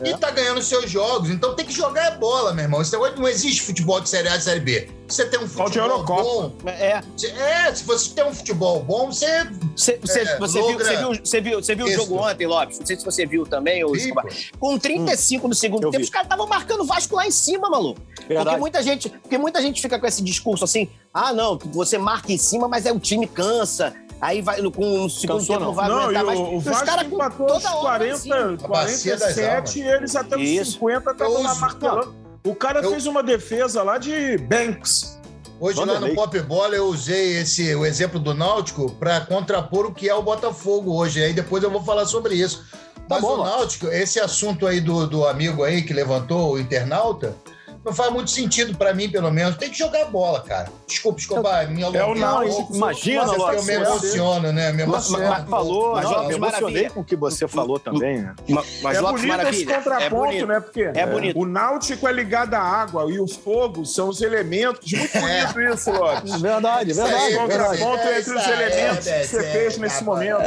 [0.04, 0.10] É.
[0.10, 1.30] E tá ganhando seus jogos.
[1.30, 2.82] Então tem que jogar é bola, meu irmão.
[2.82, 4.90] Esse negócio não existe futebol de Série A e Série B.
[5.08, 6.52] Você tem um futebol bom.
[6.66, 7.02] É,
[7.38, 9.28] É, se você tem um futebol bom, você.
[9.76, 12.80] Cê, cê- É, você, viu, você, viu, você viu, você viu o jogo ontem, Lopes?
[12.80, 14.22] Não sei se você viu também, pô.
[14.58, 16.06] Com 35 do segundo Eu tempo, vi.
[16.06, 18.02] os caras estavam marcando o Vasco lá em cima, maluco.
[18.36, 22.32] Porque muita, gente, porque muita gente fica com esse discurso assim: ah, não, você marca
[22.32, 23.94] em cima, mas é o time cansa.
[24.20, 25.74] Aí vai, com o segundo Cansou, tempo não não.
[25.74, 26.40] vai Não, aguentar e mais.
[26.40, 27.78] o, o E os Vasco caras empatou toda cima.
[27.82, 30.72] 40, A bacia das 47 e eles até os Isso.
[30.74, 32.16] 50 estavam lá martelando.
[32.46, 35.20] O cara Eu- fez uma defesa lá de Banks.
[35.60, 39.94] Hoje lá no Pop Bola eu usei esse, o exemplo do Náutico para contrapor o
[39.94, 41.24] que é o Botafogo hoje.
[41.24, 42.64] Aí depois eu vou falar sobre isso.
[43.08, 43.44] Tá Mas bom, o.
[43.44, 47.36] Náutico, esse assunto aí do, do amigo aí que levantou, o internauta,
[47.84, 49.56] não faz muito sentido para mim, pelo menos.
[49.58, 50.70] Tem que jogar bola, cara.
[50.88, 52.56] Desculpa, Escobar, me alonguei É o um Náutico.
[52.58, 52.76] pouco.
[52.76, 54.72] Imagina, Mas é porque eu Lopes, me você- emociono, né?
[54.72, 55.30] Me Mas- emociono.
[55.30, 58.34] mas falou, Mas, não, Lopes, me emocionei com o que você falou também, né?
[58.50, 59.72] Ma- Mas, é Lopes, bonito esse maravilha.
[59.72, 60.48] É contraponto, bonito.
[60.48, 60.60] né?
[60.60, 61.40] Porque É bonito.
[61.40, 64.92] o náutico é ligado à água e o fogo são os elementos.
[64.92, 65.46] Muito É.
[65.48, 66.42] bonito isso, Lopes.
[66.42, 67.16] Verdade, verdade.
[67.26, 67.38] Esse verdade.
[67.38, 70.38] contraponto É, entre os elementos é, que você é, fez tá nesse momento.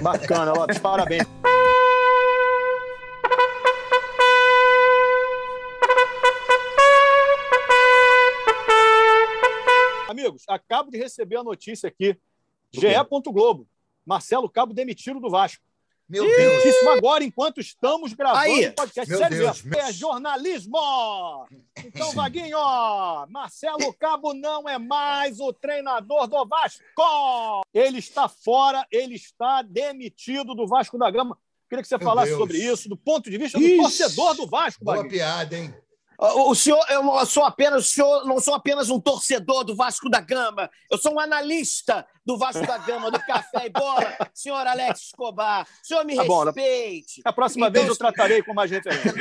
[0.00, 1.26] Bacana, Lopes, parabéns.
[10.22, 12.16] Amigos, acabo de receber a notícia aqui.
[12.72, 12.86] GE.
[13.32, 13.66] Globo.
[14.04, 15.62] Marcelo Cabo demitido do Vasco.
[16.08, 16.36] Meu Deus.
[16.36, 18.66] Demitíssimo agora, enquanto estamos gravando Aí.
[18.68, 19.08] o podcast.
[19.10, 21.46] Meu Sério Deus, meu- É jornalismo!
[21.84, 22.58] Então, Vaguinho,
[23.30, 26.82] Marcelo Cabo não é mais o treinador do Vasco!
[27.72, 31.38] Ele está fora, ele está demitido do Vasco da Gama.
[31.68, 32.40] Queria que você Meu falasse Deus.
[32.40, 33.76] sobre isso, do ponto de vista do Ixi.
[33.78, 35.14] torcedor do Vasco, Boa Vaguinho.
[35.14, 35.74] piada, hein?
[36.22, 39.74] O o senhor, eu não sou apenas, o senhor não sou apenas um torcedor do
[39.74, 44.16] Vasco da Gama, eu sou um analista do Vasco da Gama, do Café e Bola.
[44.32, 47.22] Senhor Alex Escobar, o senhor me Tá bom, respeite.
[47.24, 49.12] A próxima Então, vez eu tratarei com mais referência.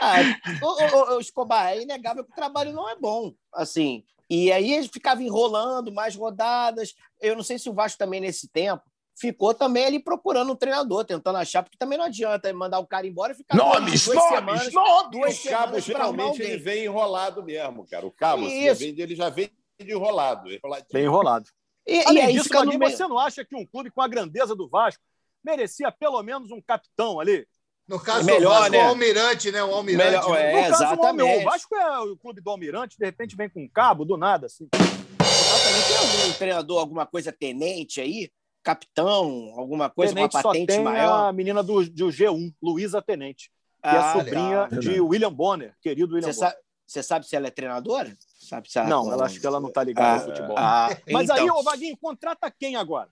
[0.00, 0.16] Ah,
[0.60, 4.02] ô, ô, ô, Escobar, é inegável que o trabalho não é bom, assim.
[4.28, 6.94] E aí ele ficava enrolando mais rodadas.
[7.20, 8.82] Eu não sei se o Vasco também, nesse tempo,
[9.20, 13.06] ficou também ali procurando um treinador, tentando achar, porque também não adianta mandar o cara
[13.06, 15.10] embora e ficar Nomes, duas nomes, semanas, nomes!
[15.10, 18.06] duas o cabo geralmente ele vem enrolado mesmo, cara.
[18.06, 20.48] O cabo, assim, vem- ele já vem de enrolado.
[20.92, 21.46] Bem enrolado.
[21.86, 22.90] E, Além e aí disso, meio...
[22.90, 25.02] você não acha que um clube com a grandeza do Vasco
[25.44, 27.46] merecia pelo menos um capitão ali?
[27.88, 28.78] No caso Melhor, do Vasco, né?
[28.78, 29.64] o Almirante, né?
[29.64, 30.10] O Almirante.
[30.10, 30.52] Melhor- né?
[30.52, 30.62] é.
[30.62, 31.42] No caso, exatamente.
[31.42, 34.46] O Vasco é o clube do Almirante, de repente vem com um cabo, do nada,
[34.46, 34.68] assim.
[34.70, 38.30] Também tem algum treinador, alguma coisa tenente aí?
[38.62, 41.28] Capitão, alguma coisa Tenente uma só patente tem maior?
[41.28, 43.50] a menina do, do G1, Luísa Tenente,
[43.82, 44.80] que é Ah, sobrinha legal.
[44.80, 46.52] de William Bonner, querido William Você Bonner.
[46.52, 48.16] sabe, você sabe se ela é treinadora?
[48.38, 50.58] Sabe se ela- Não, ela acho que ela não tá ligada Ah, no futebol.
[50.58, 53.08] ah, Mas então, aí, ô Vaguinho, contrata quem agora?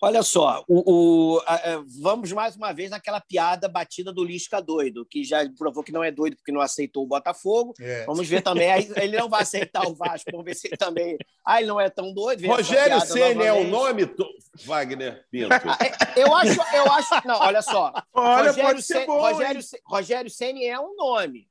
[0.00, 4.60] Olha só, o, o- a- a- vamos mais uma vez naquela piada batida do Lisca
[4.60, 7.74] doido, que já provou que não é doido porque não aceitou o Botafogo.
[7.80, 8.04] É.
[8.06, 11.16] Vamos ver também, ele não vai aceitar o Vasco, vamos ver se ele também.
[11.46, 12.46] Ah, ele não é tão doido.
[12.46, 14.28] Rogério Ceni é o nome, to-
[14.64, 15.48] Wagner Pinto.
[16.16, 17.26] Eu acho, eu acho.
[17.26, 17.92] Não, olha só.
[18.12, 19.20] Olha, Rogério pode ser bom,
[19.86, 21.46] Rogério, Ceni é um nome.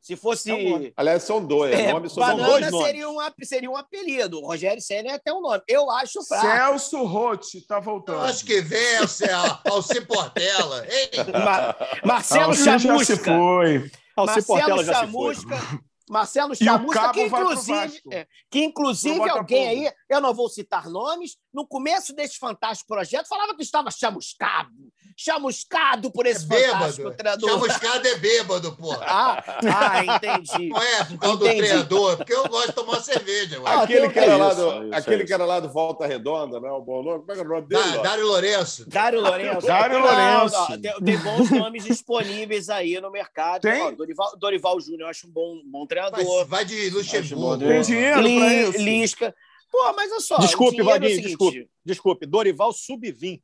[0.00, 0.50] Se fosse.
[0.50, 0.92] É um nome.
[0.96, 1.74] Aliás, são dois.
[1.74, 2.86] É, nomes são dois banana nomes.
[2.86, 4.38] seria um, seria um apelido.
[4.40, 5.60] O Rogério Senna é até um nome.
[5.68, 6.46] Eu acho fraco.
[6.46, 8.20] Celso Rotti tá Eu voltando.
[8.24, 9.26] acho que vence
[9.64, 10.86] Alci Portela.
[10.88, 11.10] Ei,
[11.44, 13.16] Ma- Marcelo Alci já se Chamusca.
[13.16, 13.90] foi.
[14.16, 15.34] Alci Marcelo Portela já se foi.
[15.34, 15.80] Chamusca.
[16.10, 21.66] Marcelo Chamusca, que inclusive, é, que inclusive alguém aí, eu não vou citar nomes, no
[21.66, 24.70] começo desse fantástico projeto falava que estava chamuscado.
[25.16, 27.16] Chamuscado por esse fantástico bêbado.
[27.16, 27.50] treinador.
[27.50, 29.04] Chamuscado é bêbado, porra.
[29.04, 29.44] Ah,
[29.76, 30.68] ah, entendi.
[30.68, 31.54] Não é por causa Entendi.
[31.54, 33.60] do treinador, porque eu gosto de tomar cerveja.
[33.64, 33.82] Ah.
[33.82, 35.60] Aquele tem- que era é lá isso, do, é isso, aquele é que era lá
[35.60, 37.18] do Volta Redonda, não é o bom nome?
[37.20, 37.98] Como é que é o nome dele?
[37.98, 38.02] Ó?
[38.02, 38.88] Dário Lourenço.
[38.88, 39.66] Dário Lourenço.
[39.66, 40.56] Dário Lourenço.
[40.70, 43.62] não, tem, tem bons nomes disponíveis aí no mercado.
[43.62, 43.82] Tem?
[43.82, 46.46] Ó, Dorival, Dorival Júnior, eu acho um bom, bom Vai, treinador.
[46.46, 47.58] vai de Luxemburgo.
[47.66, 48.78] Tem dinheiro pra Li- isso?
[48.78, 49.34] Lisca.
[49.70, 50.38] Pô, mas olha só.
[50.38, 51.70] Desculpe, é Vaguinho, seguinte- desculpe.
[51.84, 53.40] Desculpe, Dorival Sub-20.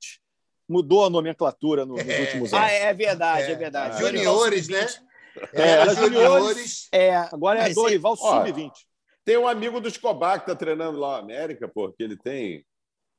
[0.68, 2.20] Mudou a nomenclatura no- nos É.
[2.20, 2.66] últimos anos.
[2.66, 3.54] Ah, é verdade, é, É.
[3.56, 3.98] verdade.
[4.00, 4.88] Juniores, Dorival né?
[4.88, 5.04] Sub-20.
[5.52, 6.88] É, Era era juniores.
[6.92, 8.72] É, Agora é Mas Dorival Ó, Sub-20.
[9.24, 12.64] Tem um amigo do Escobar que está treinando lá na América, porque ele tem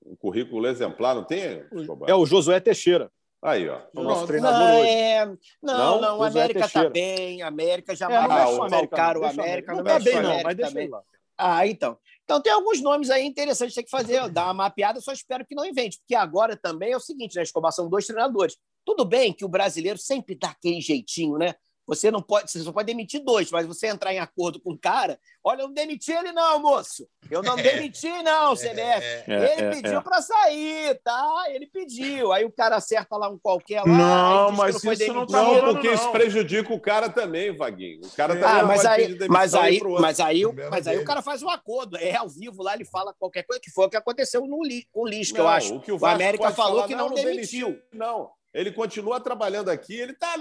[0.05, 2.09] um currículo exemplar, não tem, Escobar?
[2.09, 3.11] É o Josué Teixeira,
[3.43, 3.79] Aí, ó.
[3.93, 4.27] o nosso Pronto.
[4.27, 4.89] treinador Não, hoje.
[4.89, 5.25] é...
[5.25, 6.01] não, Não?
[6.01, 6.89] não, a América tá Teixeira.
[6.89, 8.95] bem, a América É, jamais não o América.
[9.17, 11.01] o não, América, Não não tá bem, não, mas deixa ele lá.
[11.37, 11.97] Ah, então.
[12.25, 15.53] Então tem alguns nomes aí interessantes, tem que fazer, dar uma mapeada, só espero que
[15.55, 18.57] não invente, porque agora também é o seguinte, né, Escobar, são dois treinadores.
[18.83, 21.53] Tudo bem que o brasileiro sempre dá aquele jeitinho, né?
[21.87, 24.77] Você não pode, você só pode demitir dois, mas você entrar em acordo com o
[24.77, 27.07] cara, olha, eu não demiti ele não, moço.
[27.29, 28.75] Eu não demiti não, CBF.
[28.77, 30.01] É, É, ele é, pediu é.
[30.01, 31.45] para sair, tá?
[31.49, 32.31] Ele pediu.
[32.33, 33.87] Aí o cara acerta lá um qualquer lá.
[33.87, 35.31] Não, mas foi isso não demitido.
[35.31, 36.11] tá Não, rolando, porque isso não.
[36.11, 38.01] prejudica o cara também, Vaguinho.
[38.03, 41.21] O cara também Ah, não mas aí, mas aí, mas aí, mas aí o cara
[41.21, 41.97] faz um acordo.
[41.97, 44.87] É ao vivo lá, ele fala qualquer coisa, que foi o que aconteceu no Li-
[44.91, 45.75] com o Lisca, eu Não, acho.
[45.75, 47.67] O, que o, América falou falar, que não demitiu.
[47.67, 47.81] demitiu.
[47.93, 50.35] Não, ele continua trabalhando aqui, ele está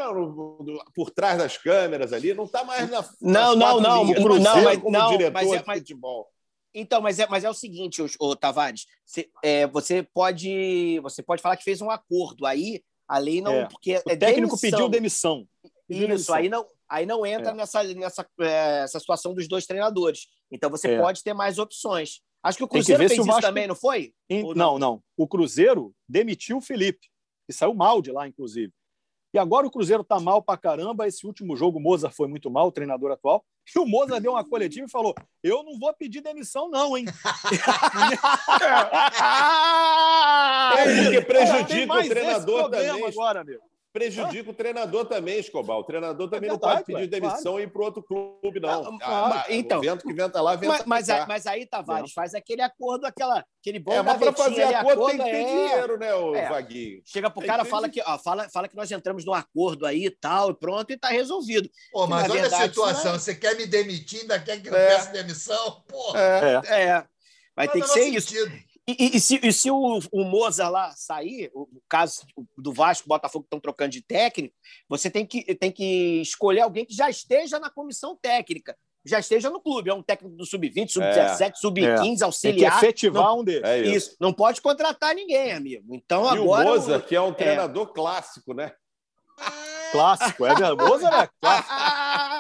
[0.95, 4.63] por trás das câmeras ali, não está mais na Não, não, não, linhas, não, Cruzeiro
[4.65, 6.29] mas- como não, diretor mas é- de mas- futebol.
[6.77, 11.41] Então, mas é, mas é o seguinte, ô, Tavares, cê- é, você pode você pode
[11.43, 12.47] falar que fez um acordo.
[12.47, 13.53] Aí a lei não.
[13.53, 13.67] É.
[13.69, 14.71] Porque O é técnico demissão.
[14.71, 15.49] pediu demissão.
[15.87, 16.35] Pediu Isso, demissão.
[16.35, 17.55] aí não, aí não entra É.
[17.55, 20.27] nessa, nessa é, essa situação dos dois treinadores.
[20.51, 20.99] Então você É.
[21.01, 22.21] pode ter mais opções.
[22.43, 24.13] Acho que o que Cruzeiro ver fez o isso Vasco- também, não foi?
[24.29, 25.01] Em- Ou não, não.
[25.17, 27.07] O Cruzeiro demitiu o Felipe,
[27.47, 28.73] que saiu mal de lá, inclusive.
[29.35, 31.09] E agora o Cruzeiro tá mal pra caramba.
[31.09, 33.45] Esse último jogo, o Mozart foi muito mal, o treinador atual.
[33.75, 37.07] E o Mozart deu uma coletiva e falou: Eu não vou pedir demissão, não, hein?
[40.77, 43.05] É, porque prejudica o treinador também.
[43.07, 43.61] agora, amigo.
[43.95, 45.79] Prejudica o treinador também, Escobar.
[45.79, 48.99] O treinador também não verdade, pode pedir demissão e ir para outro clube, não.
[49.01, 49.79] Ah, Ah, então.
[49.79, 53.07] O vento que venta lá, venta Mas, mas, aí- mas aí, Tavares, faz aquele acordo,
[53.07, 55.45] aquela, aquele bom É, mas para fazer ali, acordo tem que ter é.
[55.45, 56.49] dinheiro, né, o É.
[56.49, 57.03] Vaguinho?
[57.05, 60.07] Chega pro Tem cara, fala que, ó, fala, fala que nós entramos num acordo aí
[60.07, 61.71] e tal, e pronto, e tá resolvido.
[61.93, 63.05] Pô, mas olha verdade, a situação.
[63.13, 64.89] não é- Você quer me demitir, ainda quer que eu É.
[64.89, 65.85] peça demissão?
[65.87, 66.19] Porra.
[66.21, 66.83] É.
[66.83, 67.05] É.
[67.55, 68.35] Vai Não ter que ser menor isso.
[68.87, 72.27] E, e- se, e se o, o Mozart lá sair, o, o caso
[72.59, 74.55] do Vasco, Botafogo estão trocando de técnico,
[74.89, 78.77] você tem que, tem que escolher alguém que já esteja na comissão técnica.
[79.07, 79.89] já esteja no clube.
[79.89, 82.77] É um técnico do sub-20, sub-17, sub-15, Tem que auxiliar.
[82.79, 83.65] efetivar Não- um deles.
[83.65, 83.97] É isso.
[84.11, 85.95] Isso, não pode contratar ninguém, amigo.
[85.95, 86.67] Então E agora.
[86.67, 88.73] o Moza, que é um treinador clássico, né?
[89.93, 90.77] Clássico, é verdade.
[90.77, 91.75] Mozart é clássico.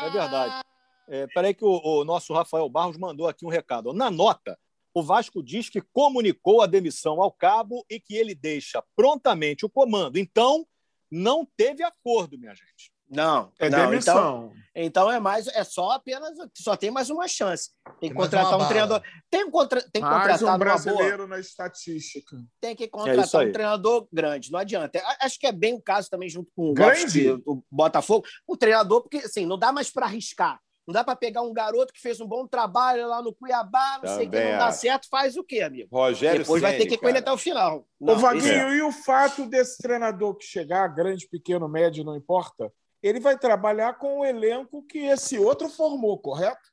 [0.06, 0.64] É verdade.
[1.06, 3.92] É, peraí que o, o nosso Rafael Barros mandou aqui um recado.
[3.92, 4.58] Na nota,
[4.94, 9.68] o Vasco diz que comunicou a demissão ao cabo e que ele deixa prontamente o
[9.70, 10.16] comando.
[10.18, 10.64] Então,
[11.10, 12.92] não teve acordo, minha gente.
[13.10, 13.78] Não, É não.
[13.78, 14.52] Então, demissão.
[14.74, 17.70] então é mais, é só apenas, só tem mais uma chance.
[18.00, 19.02] Tem que contratar um treinador.
[19.30, 22.36] Tem, contra, tem que contratar um brasileiro na estatística.
[22.60, 23.48] Tem que É contratar aí.
[23.48, 24.98] um treinador grande, não adianta.
[25.00, 27.28] A- Acho que é bem o caso também, junto com o, Grande?
[27.28, 30.58] Vasco, o Botafogo, o treinador, porque assim, não dá mais para arriscar.
[30.86, 34.14] Não dá para pegar um garoto que fez um bom trabalho lá no Cuiabá, não
[34.16, 34.80] sei o que, Também não dá acho.
[34.80, 35.88] certo, faz o quê, amigo?
[35.90, 37.86] Rogério Depois vai ter que ir com ele até o final.
[37.98, 42.04] Ô, Não, Vaguinho, isso é- e o fato desse treinador que chegar, grande, pequeno, médio,
[42.04, 42.70] não importa,
[43.02, 46.70] ele vai trabalhar com o elenco que esse outro formou, correto?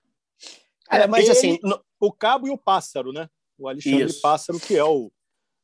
[0.90, 3.30] Cara, mas Ele, assim, no- O Cabo e o Pássaro, né?
[3.58, 4.22] O Alexandre Isso.
[4.22, 5.10] Pássaro, que é o,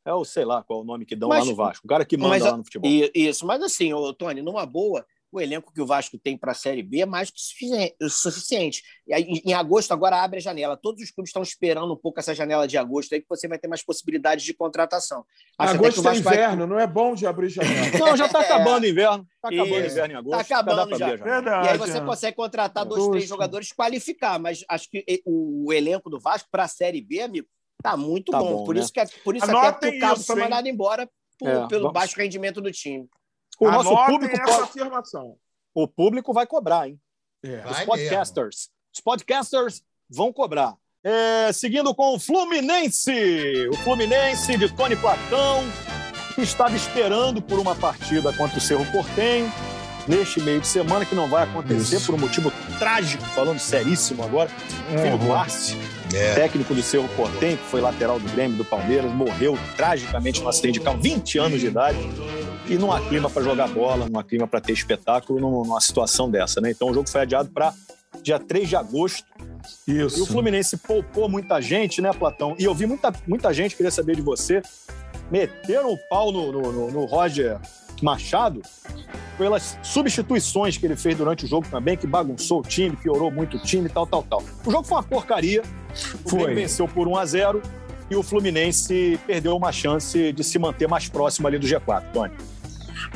[0.06, 1.86] é o, sei lá qual é o nome que dão Mas- lá no Vasco.
[1.86, 2.90] O cara que manda mas lá no futebol.
[3.14, 6.56] isso, mas assim, ô, Tony, numa boa, o elenco que o Vasco tem para a
[6.56, 7.40] Série B é mais que
[8.10, 8.82] suficiente.
[9.06, 10.78] E aí, Em, agosto, agora abre a janela.
[10.78, 13.58] Todos os clubes estão esperando um pouco essa janela de agosto aí, que você vai
[13.60, 15.26] ter mais possibilidades de contratação.
[15.58, 17.68] Acho Agosto é Vasco vai- inverno, não é bom de abrir janela.
[18.00, 18.46] Não, já tá É.
[18.46, 19.28] acabando o inverno.
[19.42, 19.92] Tá acabando o Isso.
[19.92, 20.36] inverno em agosto.
[20.38, 21.08] Tá acabando dá pra já.
[21.08, 21.68] ver Verdade.
[21.68, 22.02] E aí você é.
[22.02, 23.12] consegue contratar dois, Agosto.
[23.12, 27.22] três jogadores e qualificar, mas acho que o, elenco do Vasco para a Série B,
[27.22, 27.48] amigo,
[27.84, 28.58] tá muito Tá bom.
[28.58, 28.82] bom, Por né?
[28.82, 31.10] isso que é- por isso até que o Cabo isso, foi mandado embora
[31.40, 33.08] por- É, pelo vamos- baixo rendimento do time.
[33.60, 35.36] O nosso Anotem público essa pode- afirmação.
[35.74, 37.00] o público vai cobrar, hein?
[37.44, 37.58] É.
[37.62, 38.70] Vai Os podcasters.
[38.94, 40.76] Os podcasters vão cobrar.
[41.04, 43.68] É, seguindo com o Fluminense.
[43.72, 45.64] O Fluminense de Tony Platão,
[46.36, 49.52] que estava esperando por uma partida contra o Cerro Portenho
[50.08, 52.06] neste meio de semana, que não vai acontecer Isso.
[52.08, 54.50] por um motivo trágico, falando seríssimo agora.
[54.92, 55.34] Um Filho do.
[55.34, 55.76] Arce,
[56.16, 56.34] É.
[56.36, 60.80] técnico do Cerro Portenho, que foi lateral do Grêmio, do Palmeiras, morreu tragicamente num acidente
[60.80, 61.98] de carro, 20 anos de idade.
[62.70, 65.80] E não há clima para jogar bola, não há clima para ter espetáculo num- numa
[65.80, 66.72] situação dessa, né?
[66.72, 67.74] Então o jogo foi adiado para
[68.22, 69.26] dia 3 de agosto.
[69.88, 70.26] E o Isso.
[70.26, 72.56] Fluminense poupou muita gente, né, Platão?
[72.60, 74.62] E eu vi muita, muita gente, queria saber de você,
[75.32, 77.58] meteram o pau no, no- no- Roger
[78.02, 78.62] Machado
[79.38, 83.58] pelas substituições que ele fez durante o jogo também, que bagunçou o time, piorou muito
[83.58, 84.44] o time, tal, tal, tal.
[84.66, 85.64] O jogo foi uma porcaria.
[86.26, 86.54] O Foi.
[86.54, 87.62] Venceu por 1 a 0
[88.10, 92.34] e o Fluminense perdeu uma chance de se manter mais próximo ali do G4, Tony.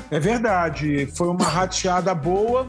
[0.09, 2.67] É verdade, foi uma rateada boa.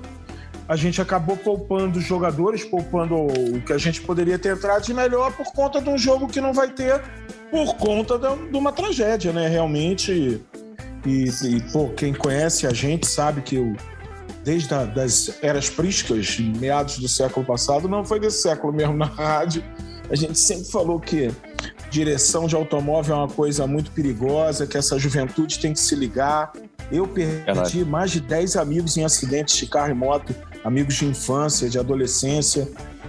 [0.68, 4.94] A gente acabou poupando os jogadores, poupando o que a gente poderia ter entrado de
[4.94, 7.02] melhor por conta de um jogo que não vai ter,
[7.50, 9.48] por conta de uma tragédia, né?
[9.48, 10.40] Realmente.
[11.04, 13.74] E, e, pô, quem conhece a gente sabe que o,
[14.44, 19.06] desde a, das eras prísticas, meados do século passado, não foi desse século mesmo na
[19.06, 19.64] rádio,
[20.10, 21.30] a gente sempre falou que
[21.90, 26.52] direção de automóvel é uma coisa muito perigosa, que essa juventude tem que se ligar.
[26.92, 27.84] Eu perdi Verdade.
[27.84, 32.68] mais de 10 amigos em acidentes de carro e moto, amigos de infância, de adolescência,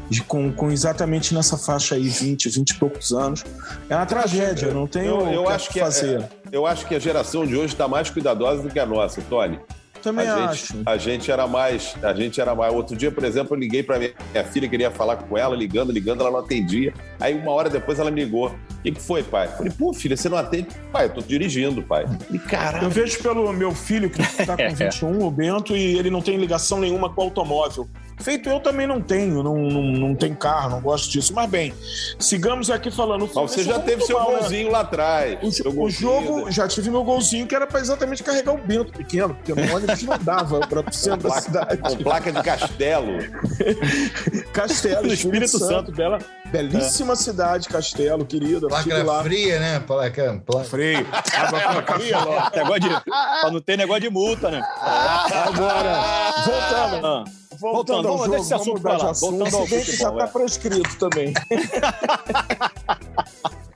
[0.09, 3.43] de- com, com exatamente nessa faixa aí, 20, 20 e poucos anos.
[3.89, 6.23] É uma tragédia, não tem Eu- o eu que acho que é- fazer.
[6.51, 9.59] Eu acho que a geração de hoje está mais cuidadosa do que a nossa, Tony.
[10.03, 10.73] Também a acho.
[10.73, 12.73] gente, a gente era mais, a gente era mais.
[12.73, 14.13] Outro dia, por exemplo, eu liguei para minha,
[14.51, 16.93] filha, queria falar com ela, ligando, ligando, ela não atendia.
[17.19, 18.49] Aí uma hora depois ela me ligou.
[18.49, 19.47] O que, que foi, pai?
[19.47, 20.67] Falei, pô, filha, você não atende?
[20.91, 22.05] Pai, eu tô dirigindo, pai.
[22.05, 22.85] Falei, caralho.
[22.85, 26.35] Eu vejo pelo meu filho, que está com 21, o Bento, e ele não tem
[26.35, 27.87] ligação nenhuma com o automóvel.
[28.23, 31.33] Feito eu também não tenho, não, não, não tenho carro, não gosto disso.
[31.33, 31.73] Mas bem,
[32.17, 33.25] sigamos aqui falando.
[33.25, 34.39] Mas você já teve seu golzinho.
[34.39, 35.37] golzinho lá atrás.
[35.41, 36.51] O, seu o jogo, né?
[36.51, 40.03] já tive meu golzinho, que era para exatamente carregar o Bento pequeno, porque no ônibus
[40.03, 41.77] não dava para o centro da cidade.
[41.77, 43.13] com placa de castelo.
[44.53, 46.19] Castelo, Do Espírito Santo, bela.
[46.45, 48.67] Belíssima cidade, Castelo, querida.
[48.67, 49.23] Placa lá.
[49.23, 49.79] fria, né?
[49.79, 50.65] Placa, placa.
[50.65, 51.05] Freio.
[51.35, 52.17] Água fria.
[52.55, 54.61] Negócio de, pra não ter negócio de multa, né?
[54.79, 57.05] Agora, voltando.
[57.05, 57.23] Ah,
[57.63, 59.49] Voltando Voltando, vamos- jogo, deixa esse vamos assunto mudar de assunto.
[59.95, 60.27] Já está é.
[60.27, 61.33] prescrito também.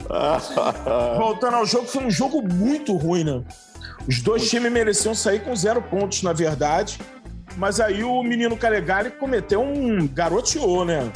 [1.18, 3.42] Voltando ao jogo, foi um jogo muito ruim, né?
[4.08, 7.00] Os dois times mereciam sair com zero pontos, na verdade.
[7.56, 11.10] Mas aí o menino Calegari cometeu um garoteou, né?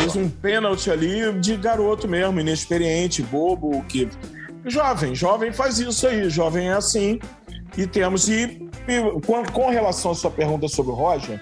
[0.00, 4.08] Fez um pênalti ali de garoto mesmo, inexperiente, bobo, que.
[4.66, 7.20] Jovem, jovem faz isso aí, jovem é assim.
[7.78, 8.28] E temos.
[8.28, 11.40] E, e com, com relação à sua pergunta sobre o Roger,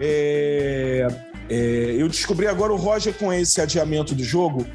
[0.00, 1.06] é,
[1.48, 4.66] é, eu descobri agora o Roger com esse adiamento do jogo.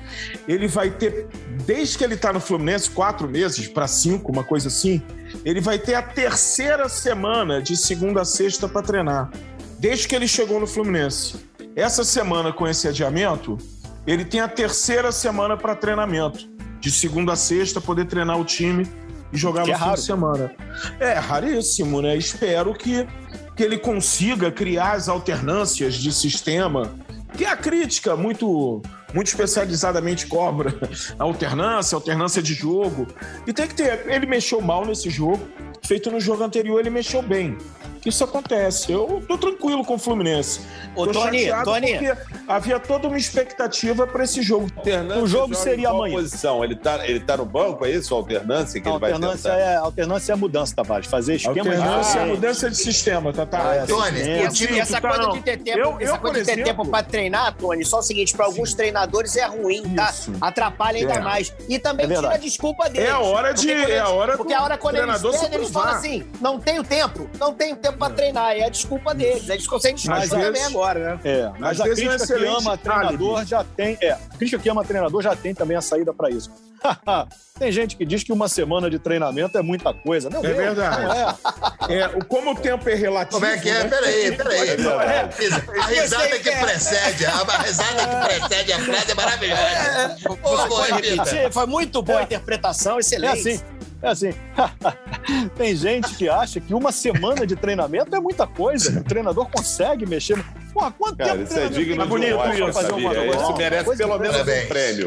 [0.48, 1.28] Ele vai ter,
[1.66, 5.02] desde que ele está no Fluminense, quatro meses para cinco, uma coisa assim.
[5.44, 9.32] Ele vai ter a terceira semana de segunda a sexta para treinar,
[9.80, 11.36] desde que ele chegou no Fluminense.
[11.76, 13.58] essa semana com esse adiamento,
[14.06, 16.50] ele tem a terceira semana para treinamento.
[16.80, 18.88] De segunda a sexta, poder treinar o time
[19.32, 20.52] e jogar Que no é fim de semana.
[21.00, 22.18] É raríssimo, né?
[22.18, 23.08] Espero que,
[23.62, 26.96] que ele consiga criar as alternâncias de sistema,
[27.38, 28.82] que a crítica muito,
[29.14, 30.74] muito especializadamente cobra.
[31.20, 33.06] A alternância, alternância de jogo.
[33.46, 34.10] E tem que ter.
[34.10, 35.48] Ele mexeu mal nesse jogo.
[35.84, 37.56] Feito no jogo anterior, ele mexeu bem.
[38.06, 38.92] Isso acontece.
[38.92, 40.62] Eu tô tranquilo com o Fluminense.
[40.96, 41.92] Ô, Tô Tony, chateado Tony.
[41.98, 44.68] porque havia toda uma expectativa para esse jogo.
[44.76, 46.16] Alternância O jogo seria amanhã.
[46.16, 46.64] posição?
[46.64, 48.14] Ele tá, ele tá no banco, é isso?
[48.14, 49.64] A alternância que A ele vai alternância, tentar?
[49.64, 51.08] é, a alternância é a mudança, Tavares.
[51.08, 53.46] Fazer esquema Alternância é de mudança de sistema, tá?
[53.46, 53.76] tá?
[53.76, 55.34] É, Tony, é, o time E essa tá, coisa não.
[55.34, 57.86] de ter tempo, Eu- essa eu, coisa por de ter exemplo- tempo pra treinar, Tony,
[57.86, 60.10] só o seguinte, para alguns treinadores é ruim, tá?
[60.10, 60.34] Isso.
[60.42, 61.20] Atrapalha ainda É.
[61.20, 61.54] mais.
[61.70, 63.08] E também É tira a desculpa deles.
[63.08, 65.34] É a hora de- Porque é a hora Porque do a hora quando eles treinador
[65.34, 68.56] se perdem, eles falam assim, não tenho tempo, não tenho tempo pra treinar.
[68.56, 69.48] E é a desculpa deles.
[69.50, 71.20] Eles conseguem desculpa também vezes- agora, né?
[71.24, 73.50] É, mas a vezes é um crítica que ama treinador álibi.
[73.50, 73.98] já tem.
[74.02, 76.50] É, a crítica que ama treinador já tem também a saída para isso.
[77.60, 80.30] tem gente que diz que uma semana de treinamento é muita coisa.
[80.32, 81.06] Meu É Deus, verdade.
[81.90, 81.94] é.
[82.00, 83.40] É, o- como o tempo é relativo.
[83.40, 83.84] Como é que é?
[83.84, 83.90] né?
[83.90, 84.70] Peraí, peraí.
[84.70, 85.80] É.
[85.80, 90.16] A risada que precede, a risada que precede a frase é maravilhosa.
[90.28, 91.24] Ô, Pode boa, repita.
[91.24, 91.52] repetir?
[91.54, 92.26] Foi muito boa a É.
[92.26, 93.40] interpretação, É excelente.
[93.50, 93.62] assim.
[94.02, 94.34] É assim.
[95.56, 99.00] Tem gente que acha que uma semana de treinamento é muita coisa.
[99.00, 100.44] O treinador consegue mexer.
[100.74, 103.08] Porra, quanto Cara, tempo isso é digno de bonito um Oscar, pra fazer sabia?
[103.08, 103.42] uma coisa?
[103.44, 105.06] Isso merece pelo menos um prêmio.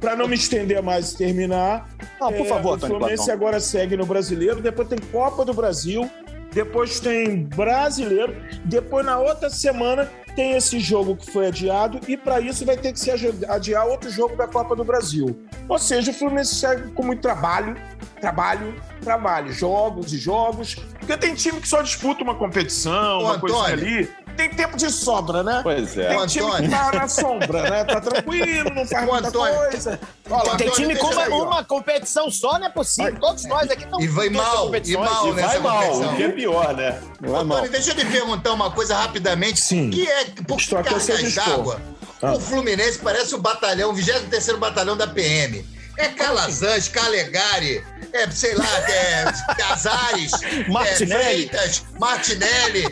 [0.00, 1.88] Para não me estender mais e terminar,
[2.20, 3.34] Ah, por é, favor, o Tony Fluminense Platão.
[3.34, 6.10] agora segue no Brasileiro, depois tem Copa do Brasil,
[6.52, 12.40] depois tem Brasileiro, depois na outra semana tem esse jogo que foi adiado e para
[12.40, 15.38] isso vai ter que se adi- adiar outro jogo da Copa do Brasil.
[15.68, 17.76] Ou seja, o Fluminense segue com muito trabalho,
[18.20, 23.34] trabalho, trabalho, jogos e jogos, porque tem time que só disputa uma competição, Ô, uma
[23.34, 23.64] Antônio.
[23.64, 24.10] ali.
[24.36, 25.60] Tem tempo de sobra, né?
[25.62, 26.08] Pois é.
[26.08, 26.70] Tem Ô, time Antônio.
[26.70, 27.84] que tá na sombra, né?
[27.84, 29.54] Tá tranquilo, não faz Ô, muita Antônio.
[29.56, 30.00] coisa.
[30.30, 33.18] Olha Tem Antônio, time com uma, uma competição só, não é possível.
[33.20, 36.12] Todos nós aqui estamos E vai mal, e mal E nessa vai mal, competição.
[36.12, 37.00] o que é pior, né?
[37.20, 37.58] Vai mal.
[37.58, 39.60] Tony, deixa eu te perguntar uma coisa rapidamente.
[39.60, 39.90] Sim.
[39.90, 41.80] Que é, por que cargas d'água?
[42.22, 42.32] Ah.
[42.34, 45.64] O Fluminense parece o batalhão, o 23º batalhão da PM.
[45.98, 49.24] É Calazans, Calegari, é, sei lá, é,
[49.58, 50.30] Casares,
[50.68, 51.12] Martinelli.
[51.12, 52.91] É, Freitas, Martinelli,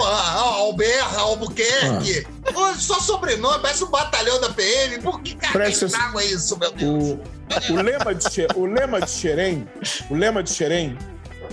[0.00, 2.26] porra, Alberra, Albuquerque.
[2.56, 2.74] Ah.
[2.78, 4.98] Só sobrenome, parece um batalhão da PM.
[5.02, 7.04] Por que Presta- d'água é isso, meu Deus?
[7.70, 9.68] O, o, lema de, o lema de Xerém,
[10.10, 10.96] o lema de Xerém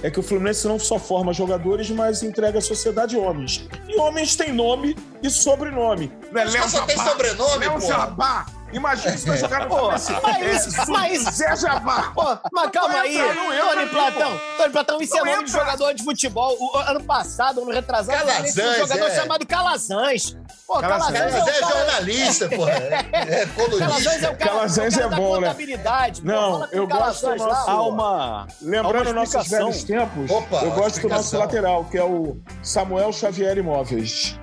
[0.03, 3.67] é que o Fluminense não só forma jogadores, mas entrega à sociedade homens.
[3.87, 6.11] E homens têm nome e sobrenome.
[6.31, 7.87] Não é Léo caras só tem Jabá, sobrenome, Léo pô.
[7.87, 8.45] Jabá.
[8.73, 10.75] Imagina se vai jogar no Pô, Fluminense.
[10.77, 12.11] mas- É, mas- Zé Jabá.
[12.13, 14.41] Pô, mas calma aí, Tony Platão.
[14.57, 16.55] Tony Platão, isso é nome de jogador de futebol.
[16.59, 19.15] O ano passado, ano retrasado, Calazans, tinha um jogador é.
[19.15, 20.37] chamado Calazans.
[20.67, 21.17] Pô, Calazans.
[21.17, 22.71] Calazans, é é jornalista, porra.
[22.71, 23.45] É
[23.79, 25.47] Calazans é o cara, Calazans o cara é da bom, né?
[25.47, 26.21] contabilidade.
[26.21, 27.69] Pô, Não, eu gosto do nosso-.
[27.69, 28.47] Há uma.
[28.61, 33.57] Lembrando nossos velhos tempos, Opa, eu gosto do nosso lateral, que é o Samuel Xavier
[33.57, 34.37] Imóveis.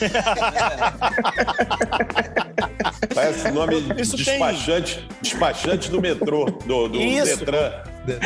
[3.14, 7.36] Parece nome Isso tem- despachante, despachante do metrô, do, do Isso.
[7.38, 7.70] Detran.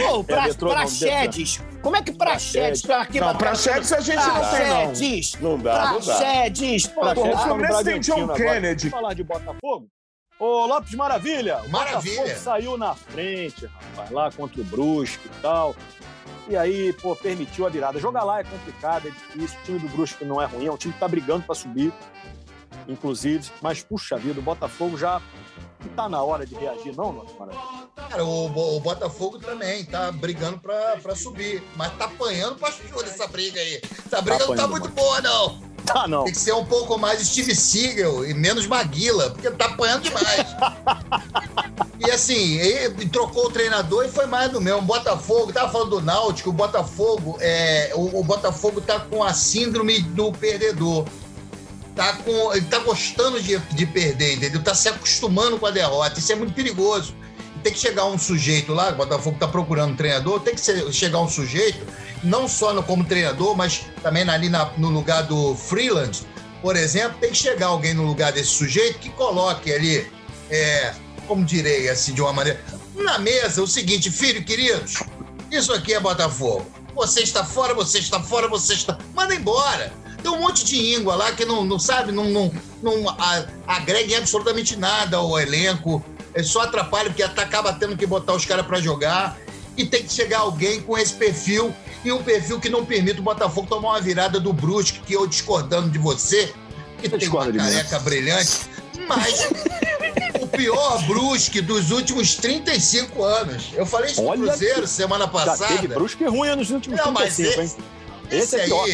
[0.09, 1.61] Pô, pra, metrô, não, Praxedes.
[1.83, 2.83] Como é que Praxedes?
[2.83, 5.51] Pra aqui, Não, Praxedes a gente não tem, não.
[5.51, 6.05] Não dá, não dá.
[6.17, 6.87] Praxedes.
[6.87, 8.37] Pô, Pra Porra, o Fluminense tem John agora.
[8.39, 8.89] Kennedy.
[8.89, 9.89] Vamos falar de Botafogo?
[10.39, 11.59] Ô, Lopes Maravilha.
[11.67, 12.17] o Maravilha.
[12.23, 15.75] Botafogo saiu na frente, rapaz, lá contra o Brusque e tal.
[16.49, 17.99] E aí, pô, permitiu a virada.
[18.01, 19.59] Jogar lá é complicado, é difícil.
[19.61, 21.93] O time do Brusque não é ruim, é um time que tá brigando pra subir,
[22.89, 23.51] inclusive.
[23.61, 25.21] Mas, puxa vida, o Botafogo já
[25.85, 27.89] não tá na hora de reagir, não, Maravilha?
[27.97, 31.63] Cara, o, o Botafogo também tá brigando pra, pra subir.
[31.77, 33.81] Mas tá apanhando pra chuva essa briga aí.
[34.07, 35.73] Essa briga não tá muito boa, não.
[35.85, 36.25] Tá, não.
[36.25, 40.47] Tem que ser um pouco mais Steve Seagal e menos Maguila, porque tá apanhando demais.
[41.99, 44.79] e assim, ele trocou o treinador e foi mais do mesmo.
[44.79, 49.35] O Botafogo, tava falando do Náutico, o Botafogo, é, o, o Botafogo tá com a
[49.35, 51.05] síndrome do perdedor.
[51.95, 54.63] Tá com, ele tá gostando de, de perder, entendeu?
[54.63, 56.19] Tá se acostumando com a derrota.
[56.19, 57.15] Isso é muito perigoso.
[57.63, 60.91] Tem que chegar um sujeito lá, o Botafogo tá procurando um treinador, tem que ser-
[60.93, 61.87] chegar um sujeito,
[62.25, 66.23] não só no- como treinador, mas também ali na- no lugar do Freeland,
[66.61, 70.11] por exemplo, tem que chegar alguém no lugar desse sujeito que coloque ali,
[70.51, 70.93] é,
[71.29, 72.61] como direi assim, de uma maneira,
[72.97, 74.95] na mesa o seguinte, filho queridos,
[75.51, 76.67] isso aqui é Botafogo.
[76.97, 78.99] Você está fora, você está fora, você está.
[79.15, 79.93] Manda embora.
[80.23, 82.53] Tem um monte de íngua lá que não, não sabe, não, não,
[82.83, 86.05] não a- agrega em absolutamente nada ao elenco.
[86.35, 89.37] É só atrapalha, porque acaba tendo que botar os caras para jogar.
[89.77, 93.23] E tem que chegar alguém com esse perfil e um perfil que não permita o
[93.23, 96.53] Botafogo tomar uma virada do Brusque, que eu discordando de você,
[97.01, 97.59] que tem uma de mim.
[97.59, 98.53] careca brilhante,
[99.09, 99.49] mas
[100.41, 103.65] o pior Brusque dos últimos 35 anos.
[103.73, 105.75] Eu falei isso no Olha Cruzeiro semana Já passada.
[105.75, 107.73] teve Brusque ruim nos últimos Não, mas 35, hein?
[108.31, 108.87] esse, Esse é aí pior.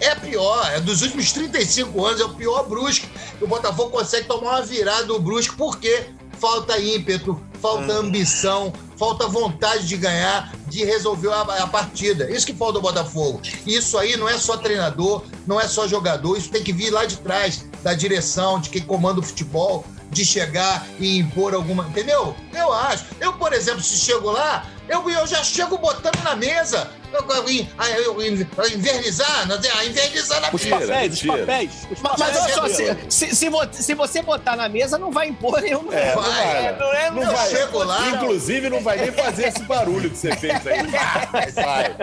[0.00, 0.70] É pior.
[0.72, 3.08] É dos últimos 35 anos, é o pior Brusque.
[3.40, 6.06] O Botafogo consegue tomar uma virada do Brusque porque
[6.38, 12.30] falta ímpeto, falta ambição, falta vontade de ganhar, de resolver a, a partida.
[12.30, 13.40] Isso que falta o Botafogo.
[13.66, 16.90] E isso aí não é só treinador, não é só jogador, isso tem que vir
[16.90, 21.86] lá de trás, da direção, de quem comanda o futebol, de chegar e impor alguma.
[21.88, 22.34] Entendeu?
[22.52, 23.04] Eu acho.
[23.20, 26.90] Eu, por exemplo, se chego lá, eu, eu já chego botando na mesa.
[27.12, 30.76] Eu, eu, eu, eu, eu invernizar, não sei, ah, invernizar na Os mesa.
[30.76, 31.70] Mentira, papéis, os papéis.
[31.90, 34.68] Os Mas, papéis mas olha só, é se, se, se vo- se você botar na
[34.68, 35.92] mesa, não vai impor nenhum.
[35.92, 36.76] É, não Vai, vai.
[36.78, 37.50] não é, Não Eu vai.
[37.50, 38.08] chego lá.
[38.10, 40.86] Inclusive, não vai nem fazer esse barulho que você fez aí.
[40.86, 41.94] Vai, vai.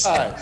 [0.00, 0.34] vai.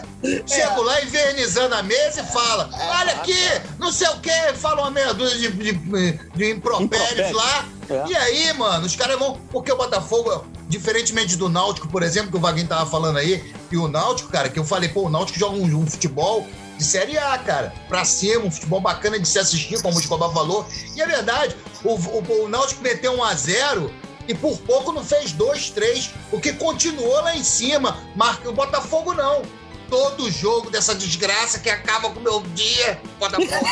[0.47, 2.69] Chego lá invernizando a mesa e fala:
[3.01, 3.39] olha aqui,
[3.79, 7.33] não sei o quê, fala uma meia dúzia de, de, de impropérios Impropérios.
[7.33, 7.65] lá.
[7.89, 8.05] É.
[8.09, 9.41] E aí, mano, os caras vão.
[9.51, 13.77] Porque o Botafogo, diferentemente do Náutico, por exemplo, que o Vaguinho tava falando aí, e
[13.77, 16.47] o Náutico, cara, que eu falei, pô, o Náutico joga um, um futebol
[16.79, 17.75] de Série A, cara.
[17.89, 20.65] Pra cima, um futebol bacana de se assistir, como o Escobar falou.
[20.95, 23.93] E é verdade, o, o, o Náutico meteu um a 0
[24.29, 27.99] e por pouco não fez dois, três, o que continuou lá em cima.
[28.15, 29.43] Marca o Botafogo não.
[29.91, 33.67] Todo jogo dessa desgraça que acaba com o meu dia, Botafogo.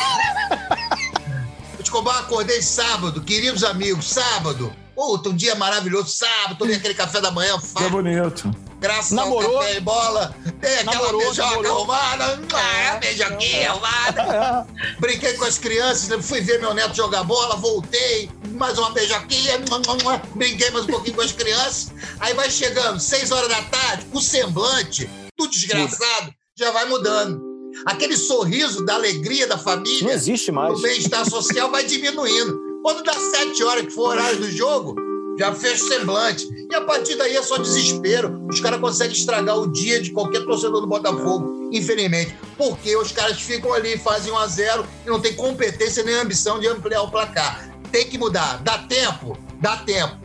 [1.78, 4.74] Escobar, acordei sábado, queridos amigos, sábado.
[4.98, 8.50] Puta, um dia maravilhoso, sábado, tomei aquele café da manhã, É farto, bonito.
[8.80, 9.54] graças Namorou?
[9.54, 10.34] ao café e bola.
[10.60, 11.76] Tem aquela Namorou, beijoca namorou.
[11.76, 14.66] arrumada, ah, beijoquinha arrumada.
[14.98, 19.60] Brinquei com as crianças, fui ver meu neto jogar bola, voltei, mais uma beijoquinha,
[20.34, 21.92] brinquei mais um pouquinho com as crianças.
[22.18, 27.40] Aí vai chegando, seis horas da tarde, o semblante do desgraçado já vai mudando.
[27.86, 30.76] Aquele sorriso da alegria da Não família, existe mais.
[30.76, 32.66] o bem-estar social vai diminuindo.
[32.82, 34.96] Quando dá sete horas que for o horário do jogo,
[35.38, 36.48] já fecha o semblante.
[36.70, 38.46] E a partir daí é só desespero.
[38.48, 42.36] Os caras conseguem estragar o dia de qualquer torcedor do Botafogo, infelizmente.
[42.56, 46.58] Porque os caras ficam ali, fazem 1 a 0 e não tem competência nem ambição
[46.58, 47.70] de ampliar o placar.
[47.90, 48.62] Tem que mudar.
[48.62, 49.38] Dá tempo?
[49.60, 50.16] Dá tempo.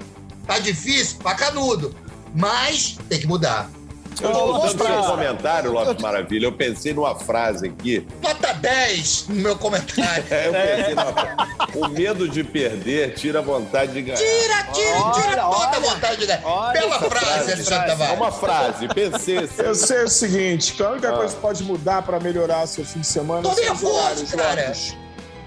[0.45, 1.17] Tá difícil?
[1.19, 1.95] Pra canudo.
[2.35, 3.69] Mas tem que mudar.
[4.21, 6.45] Eu estou dando seu comentário, Lopes Maravilha.
[6.47, 8.05] Eu pensei numa frase aqui.
[8.21, 10.23] Nota 10 no meu comentário.
[10.31, 11.77] É, eu pensei numa frase.
[11.77, 14.17] O medo de perder tira a vontade de ganhar.
[14.17, 15.79] Tira, tira, tira Olha, toda a olha.
[15.79, 16.45] vontade de ganhar.
[16.45, 17.83] Olha Bela frase, Alexandre frase.
[17.83, 18.17] É Tavares.
[18.17, 18.87] uma frase.
[18.89, 19.61] Pensei assim.
[19.61, 21.17] Eu sei o seguinte, que a única Ah.
[21.17, 24.73] coisa que pode mudar pra melhorar seu fim de semana Tô nervoso, cara.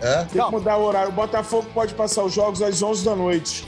[0.02, 0.26] Hã?
[0.30, 1.08] Tem que mudar o horário.
[1.08, 3.66] O Botafogo pode passar os jogos às 11 da noite.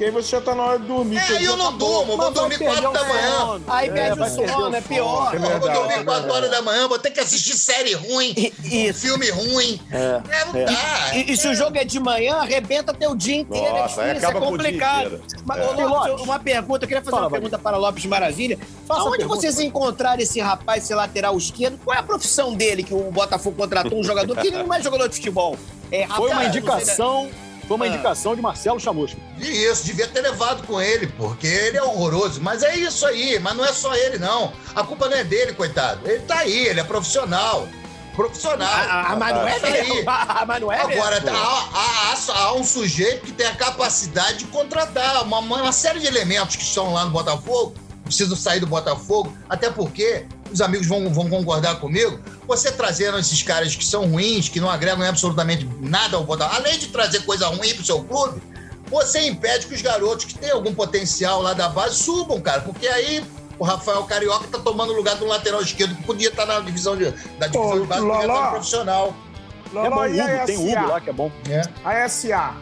[0.00, 1.18] Que aí você já tá na hora de dormir.
[1.18, 1.76] É, eu não tá bom.
[1.78, 3.60] durmo, vou dormir perder 4 da manhã.
[3.68, 5.34] Aí É, perde o sono, é pior.
[5.34, 6.30] É Eu vou dormir é 4 verdade.
[6.30, 8.32] horas da manhã, vou ter que assistir série ruim,
[8.64, 9.00] Isso.
[9.02, 9.78] filme ruim.
[9.92, 10.22] É.
[10.30, 10.64] É, não É.
[10.64, 11.14] dá.
[11.16, 13.76] E, e se o jogo é de manhã, arrebenta teu dia inteiro.
[13.76, 15.22] É difícil, é com o dia complicado.
[15.54, 16.22] É.
[16.22, 18.58] uma pergunta, eu queria fazer Fala, uma pergunta para Lopes Maravilha.
[18.88, 19.38] Faça a Aonde pergunta.
[19.42, 21.78] vocês encontraram esse rapaz, esse lateral esquerdo?
[21.84, 24.80] Qual é a profissão dele que o Botafogo contratou um jogador que ele não é
[24.80, 25.58] jogador de futebol?
[25.92, 27.28] É, Foi uma rapaz, indicação,
[27.70, 27.88] foi uma Ah.
[27.88, 29.16] indicação de Marcelo Chamusca.
[29.38, 32.40] E isso, devia ter levado com ele, porque ele é horroroso.
[32.42, 34.52] Mas é isso aí, mas não é só ele, não.
[34.74, 36.00] A culpa não é dele, coitado.
[36.04, 37.68] Ele tá aí, ele é profissional.
[38.16, 38.68] Profissional.
[38.68, 39.88] Ah, ah, mas não é aí.
[39.88, 40.02] mesmo.
[40.10, 41.00] Ah, mas não é mesmo.
[41.00, 45.70] Agora, tá, há, há- há um sujeito que tem a capacidade de contratar uma, uma
[45.70, 50.60] série de elementos que estão lá no Botafogo, precisam sair do Botafogo, até porque os
[50.60, 52.18] amigos vão, vão concordar comigo.
[52.46, 56.78] Você trazendo esses caras que são ruins, que não agregam absolutamente nada ao Botafogo, além
[56.78, 58.40] de trazer coisa ruim pro seu clube,
[58.90, 62.86] você impede que os garotos que têm algum potencial lá da base subam, cara, porque
[62.88, 63.24] aí.
[63.58, 66.96] O Rafael Carioca tá tomando o lugar do lateral esquerdo que podia estar na divisão
[66.96, 68.44] de, da divisão Ô, de base, podia estar Loló.
[68.44, 69.16] no profissional.
[69.84, 70.80] É bom, e tem Hugo SA?
[70.86, 71.30] lá que é bom.
[71.46, 71.62] né?
[71.84, 72.54] A SA.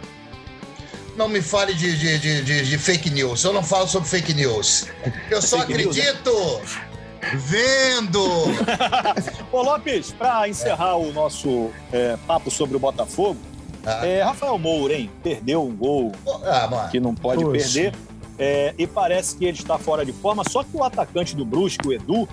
[1.17, 3.45] Não me fale de, de, de, de- de fake news.
[3.45, 4.87] Eu não falo sobre fake news.
[5.31, 6.61] Eu só Fake news, acredito
[7.35, 8.23] vendo.
[9.53, 13.39] Ô, Lopes, para encerrar o nosso é, papo sobre o Botafogo,
[13.87, 14.07] Ah.
[14.07, 15.11] é, Rafael Moura, hein?
[15.23, 16.13] Perdeu um gol
[16.45, 17.59] Ah, que não pode Poxa.
[17.59, 17.95] perder.
[18.39, 20.43] é, e parece que ele está fora de forma.
[20.49, 22.29] Só que o atacante do Brusque, o Edu,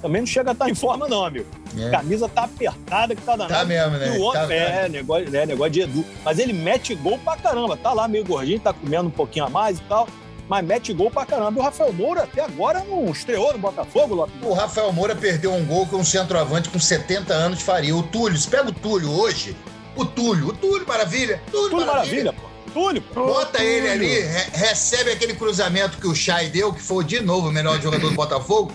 [0.00, 1.46] também não chega a estar em forma, não, amigo.
[1.78, 1.90] É.
[1.90, 3.54] Camisa tá apertada que tá danado.
[3.54, 4.16] Tá mesmo, né?
[4.16, 6.04] E o outro, Tá- é, negócio, é, negócio de Edu.
[6.24, 7.76] Mas ele mete gol pra caramba.
[7.76, 10.08] Tá lá meio gordinho, tá comendo um pouquinho a mais e tal.
[10.48, 11.58] Mas mete gol pra caramba.
[11.58, 14.34] E o Rafael Moura até agora não estreou no Botafogo, Lopes.
[14.42, 17.94] O Rafael Moura perdeu um gol que um centroavante com 70 anos faria.
[17.96, 19.56] O Túlio, se pega o Túlio hoje,
[19.96, 22.42] o Túlio, o Túlio Maravilha, Túlio, Tudo maravilha, pô.
[22.72, 23.26] Túlio, pô.
[23.26, 23.92] Bota Ô, ele Túlio.
[23.92, 27.80] ali, re- recebe aquele cruzamento que o Chay deu, que foi de novo o melhor
[27.80, 28.72] jogador do Botafogo,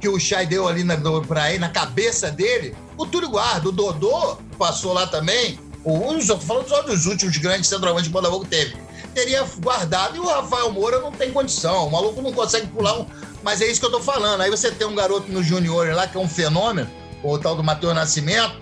[0.00, 2.74] que o Chay deu ali na, no- pra ele, na cabeça dele.
[2.98, 5.58] O Túlio guarda, o Dodô passou lá também.
[5.84, 8.76] os, eu tô falando só dos últimos grandes centroavantes que o Botafogo teve.
[9.16, 11.86] Teria guardado e o Rafael Moura não tem condição.
[11.86, 13.06] O maluco não consegue pular um.
[13.42, 14.42] Mas é isso que eu tô falando.
[14.42, 16.86] Aí você tem um garoto no Júnior lá que é um fenômeno,
[17.22, 18.58] o tal do Matheus Nascimento,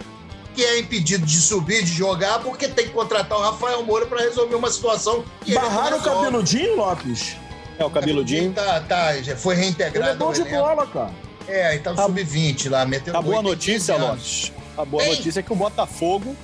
[0.54, 4.20] que é impedido de subir, de jogar, porque tem que contratar o Rafael Moura para
[4.20, 7.36] resolver uma situação que ele não Barraram o cabeludinho, Lopes?
[7.76, 8.52] É o cabeludinho.
[8.52, 10.18] Tá, tá, já foi Ele é reintegrado.
[10.20, 11.10] bom ao de bola, cara.
[11.48, 14.08] É, aí tá no A- sub-20 lá, metendo A boa gol, tem notícia, 15 anos.
[14.52, 14.52] Lopes.
[14.78, 15.16] A boa Ei.
[15.16, 16.36] notícia é que o Botafogo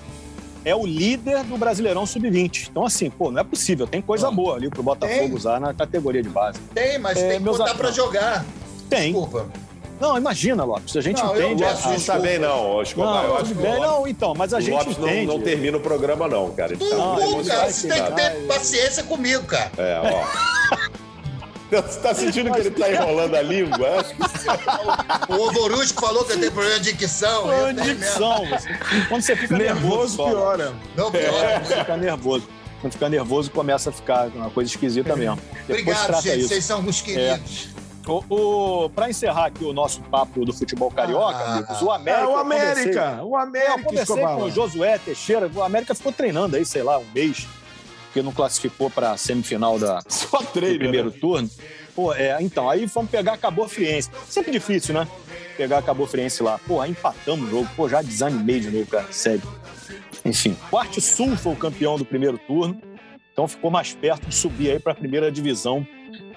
[0.65, 2.69] é o líder do Brasileirão Sub-20.
[2.71, 3.87] Então, assim, pô, não é possível.
[3.87, 4.35] Tem coisa Não.
[4.35, 5.35] boa ali pro Botafogo Tem.
[5.35, 6.59] usar na categoria de base.
[6.75, 8.45] Tem, mas É, tem que botar pra jogar.
[8.89, 9.13] Tem.
[9.13, 9.47] Desculpa.
[10.01, 10.97] Não, imagina, Lopes.
[10.97, 11.63] A gente Não, eu entende.
[11.65, 13.23] a- Não está bem, não, Escobar.
[13.25, 14.97] eu Não, acho que tudo o bem, Lopes, não, então, mas a o gente Lopes
[14.97, 15.27] não, entende.
[15.27, 16.73] não termina o programa, não, cara.
[16.73, 19.71] Ele tá Não, cara, você tem que ter paciência comigo, cara.
[19.77, 20.77] É, ó.
[21.71, 24.01] Você tá sentindo que ele tá enrolando a língua?
[24.01, 27.53] Acho que O Ovorusco falou que eu tenho problema de dicção.
[27.53, 27.95] eu tenho mesmo.
[27.95, 28.43] Dicção.
[29.09, 30.75] Quando você fica nervoso, Nervoso piora.
[30.97, 31.61] Não, pior.
[31.65, 32.49] Você fica nervoso.
[32.81, 35.39] Quando fica nervoso, começa a ficar uma coisa esquisita mesmo.
[35.69, 36.39] Depois Obrigado, gente.
[36.41, 36.49] isso.
[36.49, 37.69] Vocês são uns queridos.
[38.09, 38.25] O,
[38.85, 41.53] o, pra encerrar aqui o nosso papo do futebol carioca, Ah.
[41.57, 42.23] amigos, o América.
[42.23, 43.03] É o eu América.
[43.03, 44.37] O É, eu América, conversei Escobar.
[44.37, 45.51] com o Josué Teixeira.
[45.55, 47.47] O América ficou treinando aí, sei lá, um mês,
[48.11, 50.79] porque não classificou pra semifinal da, só do treino.
[50.81, 51.17] primeiro né?
[51.21, 51.49] turno.
[51.95, 54.11] Pô, é, então, aí fomos pegar a Cabo Friense.
[54.29, 55.07] Sempre difícil, né?
[55.57, 56.59] Pegar a Cabo Friense lá.
[56.67, 57.69] Pô, aí empatamos o jogo.
[57.77, 59.07] Pô, já desanimei de novo, cara.
[59.11, 59.43] Sério.
[60.25, 62.81] Enfim, o Arte Sul foi o campeão do primeiro turno.
[63.33, 65.87] Então ficou mais perto de subir aí para a primeira divisão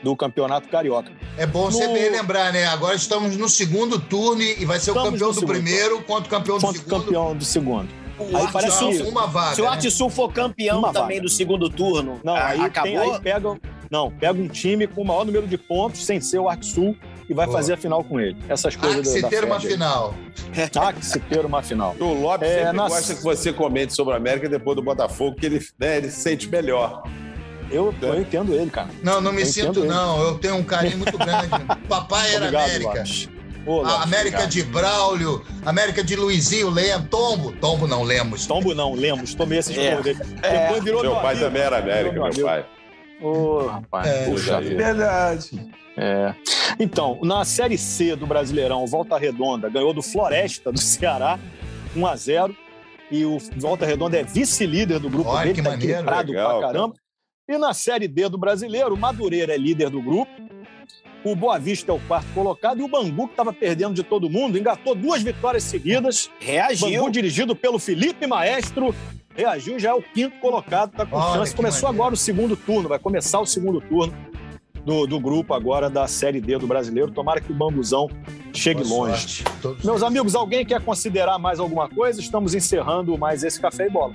[0.03, 1.11] do Campeonato Carioca.
[1.37, 2.65] É bom você No- bem lembrar, né?
[2.65, 6.01] Agora estamos no segundo turno e vai ser o Estamos campeão no do segundo primeiro
[6.03, 7.03] contra o campeão do Contra o segundo.
[7.05, 7.89] campeão do segundo.
[8.19, 9.55] O Aí Arte parece Sul, que- uma vaga.
[9.55, 9.69] Se o né?
[9.71, 11.21] Arte Sul for campeão Uma também vaga.
[11.21, 12.65] do segundo turno, Não, a- aí, tem,
[12.97, 13.13] acabou.
[13.15, 13.57] aí pega,
[13.89, 16.95] não, pega um time com o maior número de pontos, sem ser o Arte Sul,
[17.27, 17.57] e vai Boa.
[17.57, 18.37] fazer a final com ele.
[18.47, 19.73] Essas Há coisas que da, se da ter uma Fed aí.
[19.73, 20.13] final.
[20.79, 21.95] Há que se ter uma final.
[21.99, 25.45] O Lopes É, sempre gosta que você comente sobre o América depois do Botafogo, que
[25.47, 27.03] ele, né, ele se sente melhor.
[27.71, 28.89] Eu, eu entendo ele, cara.
[29.01, 29.87] Não, não me Eu sinto, ele.
[29.87, 30.21] não.
[30.21, 31.47] Eu tenho um carinho muito grande.
[31.89, 32.89] Papai era Obrigado, América.
[32.99, 33.29] Lopes.
[33.65, 34.49] Lopes, A América obrigado.
[34.49, 37.51] de Braulio, América de Luizinho Lemos, Tombo.
[37.53, 38.45] Tombo não, Lemos.
[38.45, 39.91] Tombo não, Lemos, tomei esse É.
[39.91, 40.19] jogo dele.
[40.41, 40.63] É.
[40.67, 41.45] Depois virou Meu pai amigo.
[41.45, 42.65] também era América, meu meu pai.
[43.21, 44.07] Ô, rapaz.
[44.07, 44.25] É.
[44.25, 44.75] Puxa vida.
[44.83, 45.69] Verdade.
[45.95, 46.33] É.
[46.79, 51.39] Então, na Série C do Brasileirão, Volta Redonda ganhou do Floresta do Ceará,
[51.95, 52.55] 1 a 0
[53.11, 56.03] E o Volta Redonda é vice-líder do grupo Olha dele, que tá maneiro.
[56.03, 56.95] Legal, pra caramba.
[57.47, 60.31] E na Série D do Brasileiro, o Madureira é líder do grupo.
[61.23, 62.79] O Boa Vista é o quarto colocado.
[62.79, 66.29] E o Bangu, que estava perdendo de todo mundo, engatou duas vitórias seguidas.
[66.39, 66.89] Reagiu.
[66.89, 68.93] Bangu, dirigido pelo Felipe Maestro,
[69.35, 71.55] reagiu, já é o quinto colocado, está com Olha chance.
[71.55, 72.03] Começou maneiro.
[72.03, 74.13] agora o segundo turno, vai começar o segundo turno
[74.85, 77.11] do, do grupo agora da Série D do Brasileiro.
[77.11, 78.09] Tomara que o Bambuzão
[78.53, 79.43] chegue Boa longe.
[79.83, 82.19] Meus amigos, alguém quer considerar mais alguma coisa?
[82.19, 84.13] Estamos encerrando mais esse Café e Bola.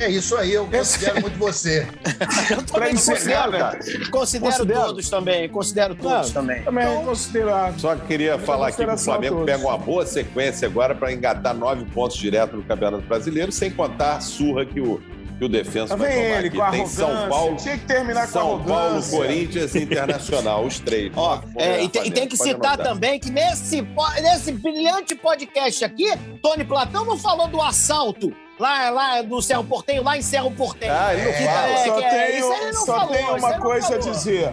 [0.00, 1.86] É isso aí, eu considero muito você.
[2.72, 3.78] Pra encerrar, cara,
[4.10, 4.80] Considero, Considero.
[4.86, 5.48] todos também.
[5.48, 6.62] Considero todos Ah, também.
[6.62, 7.78] também é considerado.
[7.80, 9.52] Só queria falar aqui que o Flamengo todos.
[9.52, 14.16] pega uma boa sequência agora para engatar nove pontos direto no Campeonato Brasileiro, sem contar
[14.16, 15.02] a surra que o,
[15.38, 16.56] que o Defensa Tá vai tomar ele aqui.
[16.56, 16.86] com Tem.
[16.86, 19.02] São Paulo, Tinha que terminar com São Paulo.
[19.02, 21.12] Corinthians e Internacional, os três.
[21.14, 22.86] Ó, é, e, tem, e tem que Pode citar anotar.
[22.94, 23.86] também que nesse,
[24.22, 26.06] nesse brilhante podcast aqui,
[26.42, 30.92] Tony Platão não falou do assalto lá, lá do Cerro Portenho, lá em Cerro Portenho.
[30.94, 31.68] Ah, ele não Que- fala.
[31.68, 34.52] é, Só é, tenho, isso ele não só falou, tenho uma coisa a dizer.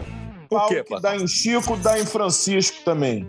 [0.49, 3.27] O quê, que dá em Chico, dá em Francisco também.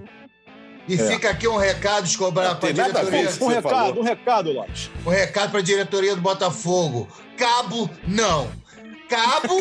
[0.88, 3.28] E fica aqui um recado, Escobar, para a diretoria.
[3.42, 3.98] Um recado, falou.
[3.98, 4.90] um recado, Lopes.
[5.04, 7.06] Um recado para a diretoria do Botafogo.
[7.36, 8.48] Cabo, não.
[9.08, 9.58] Cabo,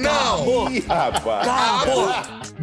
[0.00, 0.70] não.
[0.70, 1.46] Ih, rapaz.
[1.46, 2.06] Cabo,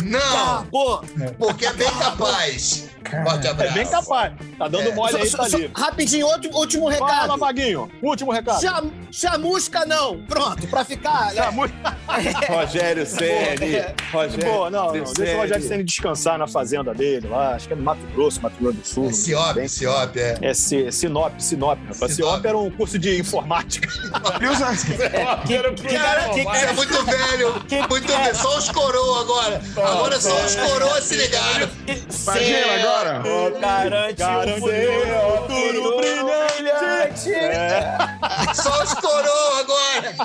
[0.04, 0.54] não.
[0.60, 1.04] Acabou.
[1.38, 2.90] Porque é bem capaz.
[3.24, 3.74] Forte É abraço.
[3.74, 4.34] bem capaz.
[4.58, 4.94] Tá dando É.
[4.94, 5.72] mole aí, tá livre.
[5.76, 7.38] rapidinho, outro, último Fala, recado.
[7.40, 7.90] Vaguinho.
[8.04, 8.62] Último recado.
[8.62, 10.22] Cham, chamusca não.
[10.26, 11.34] Pronto, pra ficar.
[11.34, 11.42] né?
[12.50, 13.84] Rogério Ceni.
[14.12, 15.04] Rogério Pô, não, não.
[15.14, 17.56] Deixa o Rogério Senna descansar na fazenda dele lá.
[17.56, 19.10] Acho que é no Mato Grosso, Mato Grosso do Sul.
[19.10, 20.38] É Ciop, Bem- Ciop, é.
[20.42, 21.80] É C- Sinop, Sinop.
[21.80, 21.98] rapaz.
[22.14, 22.32] Sinop.
[22.32, 23.88] Sinop era um curso de informática.
[24.40, 24.60] E os-
[25.76, 27.54] Cara, que- você é muito velho.
[27.68, 28.36] que- muito velho.
[28.36, 29.62] Só os coroa agora.
[29.78, 31.70] Agora só os coroa se ligaram.
[31.88, 33.24] Imagina agora.
[33.60, 37.32] Garante, Garante o o futuro brilhante.
[38.56, 40.16] Só os coroa agora.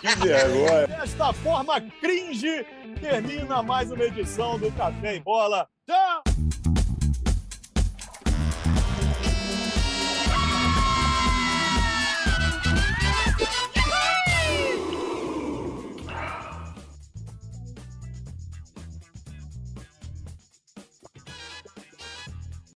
[0.00, 0.86] Que vergonha.
[0.86, 2.66] Desta forma cringe,
[3.00, 5.66] termina mais uma edição do Café e Bola.
[5.88, 6.22] Tchau!